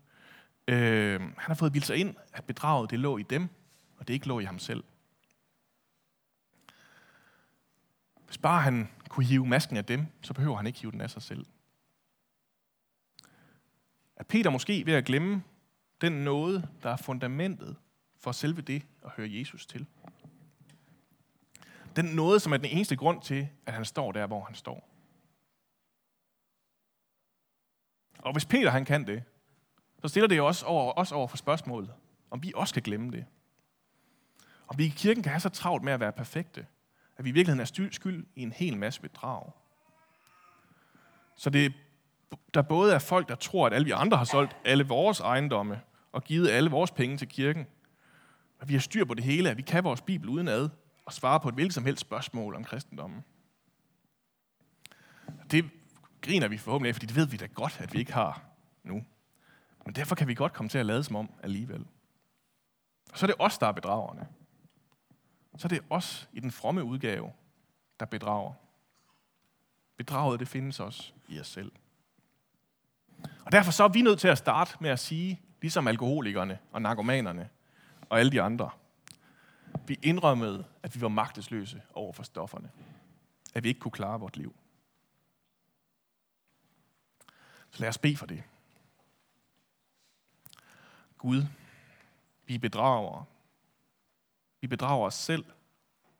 Øh, 0.68 1.20
han 1.20 1.32
har 1.38 1.54
fået 1.54 1.72
bildt 1.72 1.86
sig 1.86 1.96
ind, 1.96 2.14
at 2.32 2.44
bedraget 2.44 2.90
det 2.90 2.98
lå 2.98 3.18
i 3.18 3.22
dem, 3.22 3.48
og 3.98 4.08
det 4.08 4.14
ikke 4.14 4.28
lå 4.28 4.40
i 4.40 4.44
ham 4.44 4.58
selv. 4.58 4.84
Hvis 8.26 8.38
bare 8.38 8.62
han 8.62 8.88
kunne 9.08 9.26
hive 9.26 9.46
masken 9.46 9.76
af 9.76 9.84
dem, 9.84 10.06
så 10.22 10.34
behøver 10.34 10.56
han 10.56 10.66
ikke 10.66 10.78
hive 10.78 10.92
den 10.92 11.00
af 11.00 11.10
sig 11.10 11.22
selv. 11.22 11.46
Er 14.16 14.24
Peter 14.24 14.50
måske 14.50 14.86
ved 14.86 14.94
at 14.94 15.04
glemme 15.04 15.42
den 16.00 16.12
nåde, 16.12 16.68
der 16.82 16.90
er 16.90 16.96
fundamentet 16.96 17.76
for 18.20 18.32
selve 18.32 18.62
det 18.62 18.82
at 19.04 19.10
høre 19.10 19.28
Jesus 19.30 19.66
til? 19.66 19.86
Den 21.96 22.04
nåde, 22.04 22.40
som 22.40 22.52
er 22.52 22.56
den 22.56 22.66
eneste 22.66 22.96
grund 22.96 23.22
til, 23.22 23.48
at 23.66 23.72
han 23.72 23.84
står 23.84 24.12
der, 24.12 24.26
hvor 24.26 24.44
han 24.44 24.54
står. 24.54 24.91
Og 28.22 28.32
hvis 28.32 28.44
Peter 28.44 28.70
han 28.70 28.84
kan 28.84 29.06
det, 29.06 29.22
så 30.02 30.08
stiller 30.08 30.28
det 30.28 30.36
jo 30.36 30.46
også 30.46 30.66
over, 30.66 30.92
også 30.92 31.14
over 31.14 31.28
for 31.28 31.36
spørgsmålet, 31.36 31.92
om 32.30 32.42
vi 32.42 32.52
også 32.56 32.74
kan 32.74 32.82
glemme 32.82 33.10
det. 33.10 33.24
Om 34.68 34.78
vi 34.78 34.84
i 34.84 34.94
kirken 34.96 35.22
kan 35.22 35.32
have 35.32 35.40
så 35.40 35.48
travlt 35.48 35.84
med 35.84 35.92
at 35.92 36.00
være 36.00 36.12
perfekte, 36.12 36.66
at 37.16 37.24
vi 37.24 37.30
i 37.30 37.32
virkeligheden 37.32 37.60
er 37.60 37.88
skyld 37.92 38.26
i 38.36 38.42
en 38.42 38.52
hel 38.52 38.76
masse 38.76 39.00
bedrag. 39.00 39.50
Så 41.36 41.50
det, 41.50 41.72
der 42.54 42.62
både 42.62 42.94
er 42.94 42.98
folk, 42.98 43.28
der 43.28 43.34
tror, 43.34 43.66
at 43.66 43.72
alle 43.72 43.84
vi 43.84 43.90
andre 43.90 44.16
har 44.16 44.24
solgt 44.24 44.56
alle 44.64 44.84
vores 44.84 45.20
ejendomme 45.20 45.80
og 46.12 46.24
givet 46.24 46.50
alle 46.50 46.70
vores 46.70 46.90
penge 46.90 47.16
til 47.16 47.28
kirken, 47.28 47.66
at 48.60 48.68
vi 48.68 48.74
har 48.74 48.80
styr 48.80 49.04
på 49.04 49.14
det 49.14 49.24
hele, 49.24 49.50
at 49.50 49.56
vi 49.56 49.62
kan 49.62 49.84
vores 49.84 50.00
bibel 50.00 50.28
uden 50.28 50.48
ad 50.48 50.68
og 51.04 51.12
svare 51.12 51.40
på 51.40 51.48
et 51.48 51.54
hvilket 51.54 51.74
som 51.74 51.84
helst 51.84 52.00
spørgsmål 52.00 52.54
om 52.54 52.64
kristendommen. 52.64 53.24
Det 55.50 55.70
griner 56.22 56.48
vi 56.48 56.58
forhåbentlig 56.58 56.88
af, 56.88 56.94
fordi 56.94 57.06
det 57.06 57.16
ved 57.16 57.26
vi 57.26 57.36
da 57.36 57.46
godt, 57.46 57.80
at 57.80 57.92
vi 57.92 57.98
ikke 57.98 58.12
har 58.12 58.44
nu. 58.82 59.04
Men 59.84 59.94
derfor 59.94 60.14
kan 60.14 60.28
vi 60.28 60.34
godt 60.34 60.52
komme 60.52 60.68
til 60.68 60.78
at 60.78 60.86
lade 60.86 61.04
som 61.04 61.16
om 61.16 61.30
alligevel. 61.42 61.86
Og 63.12 63.18
så 63.18 63.26
er 63.26 63.28
det 63.28 63.36
os, 63.38 63.58
der 63.58 63.66
er 63.66 63.72
bedragerne. 63.72 64.28
Så 65.56 65.66
er 65.66 65.68
det 65.68 65.80
os 65.90 66.28
i 66.32 66.40
den 66.40 66.50
fromme 66.50 66.84
udgave, 66.84 67.32
der 68.00 68.06
bedrager. 68.06 68.52
Bedraget, 69.96 70.40
det 70.40 70.48
findes 70.48 70.80
også 70.80 71.12
i 71.28 71.40
os 71.40 71.46
selv. 71.46 71.72
Og 73.44 73.52
derfor 73.52 73.72
så 73.72 73.84
er 73.84 73.88
vi 73.88 74.02
nødt 74.02 74.20
til 74.20 74.28
at 74.28 74.38
starte 74.38 74.76
med 74.80 74.90
at 74.90 74.98
sige, 74.98 75.40
ligesom 75.60 75.88
alkoholikerne 75.88 76.58
og 76.72 76.82
narkomanerne 76.82 77.48
og 78.08 78.20
alle 78.20 78.32
de 78.32 78.42
andre, 78.42 78.70
vi 79.86 79.98
indrømmede, 80.02 80.64
at 80.82 80.96
vi 80.96 81.00
var 81.00 81.08
magtesløse 81.08 81.82
over 81.94 82.12
for 82.12 82.22
stofferne. 82.22 82.70
At 83.54 83.64
vi 83.64 83.68
ikke 83.68 83.80
kunne 83.80 83.92
klare 83.92 84.20
vort 84.20 84.36
liv. 84.36 84.54
Så 87.72 87.80
lad 87.80 87.88
os 87.88 87.98
bede 87.98 88.16
for 88.16 88.26
det. 88.26 88.44
Gud, 91.18 91.42
vi 92.44 92.58
bedrager. 92.58 93.24
Vi 94.60 94.66
bedrager 94.66 95.06
os 95.06 95.14
selv, 95.14 95.44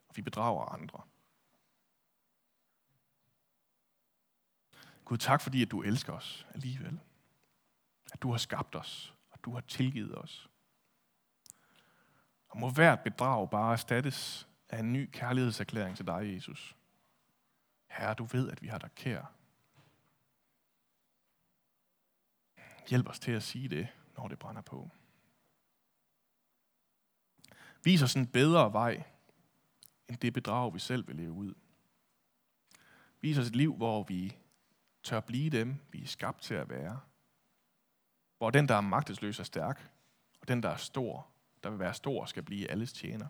og 0.09 0.17
vi 0.17 0.23
bedrager 0.23 0.65
andre. 0.65 1.03
Gud, 5.05 5.19
tak 5.19 5.41
fordi, 5.41 5.63
at 5.63 5.71
du 5.71 5.83
elsker 5.83 6.13
os 6.13 6.47
alligevel. 6.55 7.01
At 8.13 8.23
du 8.23 8.31
har 8.31 8.39
skabt 8.39 8.75
os, 8.75 9.15
og 9.31 9.39
du 9.45 9.55
har 9.55 9.61
tilgivet 9.61 10.19
os. 10.19 10.51
Og 12.49 12.59
må 12.59 12.71
hvert 12.71 13.01
bedrag 13.01 13.51
bare 13.51 13.73
erstattes 13.73 14.49
af 14.69 14.79
en 14.79 14.93
ny 14.93 15.11
kærlighedserklæring 15.13 15.97
til 15.97 16.07
dig, 16.07 16.35
Jesus. 16.35 16.77
Herre, 17.89 18.15
du 18.15 18.25
ved, 18.25 18.51
at 18.51 18.63
vi 18.63 18.67
har 18.67 18.79
dig 18.79 18.95
kær. 18.95 19.42
Hjælp 22.89 23.09
os 23.09 23.19
til 23.19 23.33
at 23.33 23.43
sige 23.43 23.69
det, 23.69 23.89
når 24.17 24.29
det 24.29 24.39
brænder 24.39 24.63
på. 24.63 24.91
Vis 27.85 28.03
os 28.03 28.15
en 28.15 28.27
bedre 28.27 28.73
vej, 28.73 29.03
end 30.09 30.17
det 30.17 30.33
bedrag, 30.33 30.75
vi 30.75 30.79
selv 30.79 31.09
vil 31.09 31.17
leve 31.17 31.33
ud. 31.33 31.55
Vis 33.21 33.39
os 33.39 33.47
et 33.47 33.57
liv, 33.57 33.77
hvor 33.77 34.03
vi 34.03 34.37
tør 35.03 35.21
blive 35.21 35.51
dem, 35.51 35.77
vi 35.91 36.03
er 36.03 36.07
skabt 36.07 36.43
til 36.43 36.55
at 36.55 36.69
være. 36.69 37.01
Hvor 38.39 38.51
den, 38.51 38.69
der 38.69 38.75
er 38.75 38.81
magtesløs, 38.81 39.39
er 39.41 39.45
stærk, 39.45 39.91
og 40.41 40.49
den, 40.49 40.63
der 40.63 40.69
er 40.69 40.77
stor, 40.77 41.27
der 41.63 41.71
vil 41.71 41.79
være 41.79 41.95
stor, 41.95 42.25
skal 42.25 42.43
blive 42.43 42.71
alles 42.71 42.93
tjener. 42.93 43.29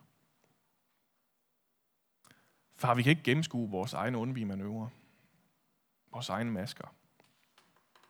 Far, 2.75 2.95
vi 2.95 3.03
kan 3.03 3.09
ikke 3.09 3.23
gennemskue 3.23 3.69
vores 3.69 3.93
egne 3.93 4.17
undvige 4.17 4.45
manøvrer, 4.45 4.89
vores 6.11 6.29
egne 6.29 6.51
masker. 6.51 6.87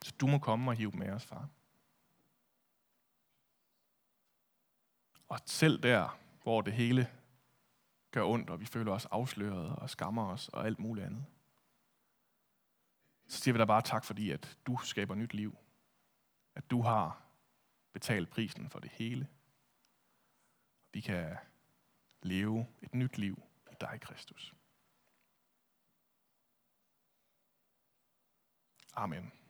Så 0.04 0.13
du 0.22 0.28
må 0.28 0.39
komme 0.39 0.72
og 0.72 0.76
hive 0.76 0.92
dem 0.92 1.00
med 1.00 1.10
os, 1.10 1.26
far. 1.26 1.50
Og 5.28 5.39
selv 5.46 5.84
der, 5.84 6.20
hvor 6.44 6.62
det 6.62 6.74
hele 6.74 7.08
gør 8.12 8.24
ondt, 8.24 8.50
og 8.50 8.60
vi 8.60 8.66
føler 8.66 8.92
os 8.92 9.06
afsløret 9.06 9.76
og 9.76 9.89
skammer 9.89 10.28
os 10.28 10.50
og 10.50 10.66
alt 10.66 10.80
muligt 10.80 11.06
andet, 11.06 11.26
så 13.28 13.39
siger 13.39 13.54
vi 13.54 13.60
da 13.60 13.66
bare 13.66 13.82
tak, 13.82 14.04
fordi 14.04 14.32
at 14.32 14.58
du 14.68 14.78
skaber 14.84 15.16
nyt 15.16 15.34
liv. 15.34 15.58
At 16.56 16.72
du 16.72 16.82
har 16.82 17.22
betalt 17.94 18.30
prisen 18.30 18.70
for 18.70 18.80
det 18.80 18.89
hele. 18.89 19.28
Vi 20.94 21.02
kan 21.02 21.38
leve 22.22 22.68
et 22.82 22.94
nyt 22.94 23.18
liv 23.18 23.44
i 23.72 23.76
dig, 23.82 24.02
Kristus. 24.02 24.54
Amen. 28.94 29.43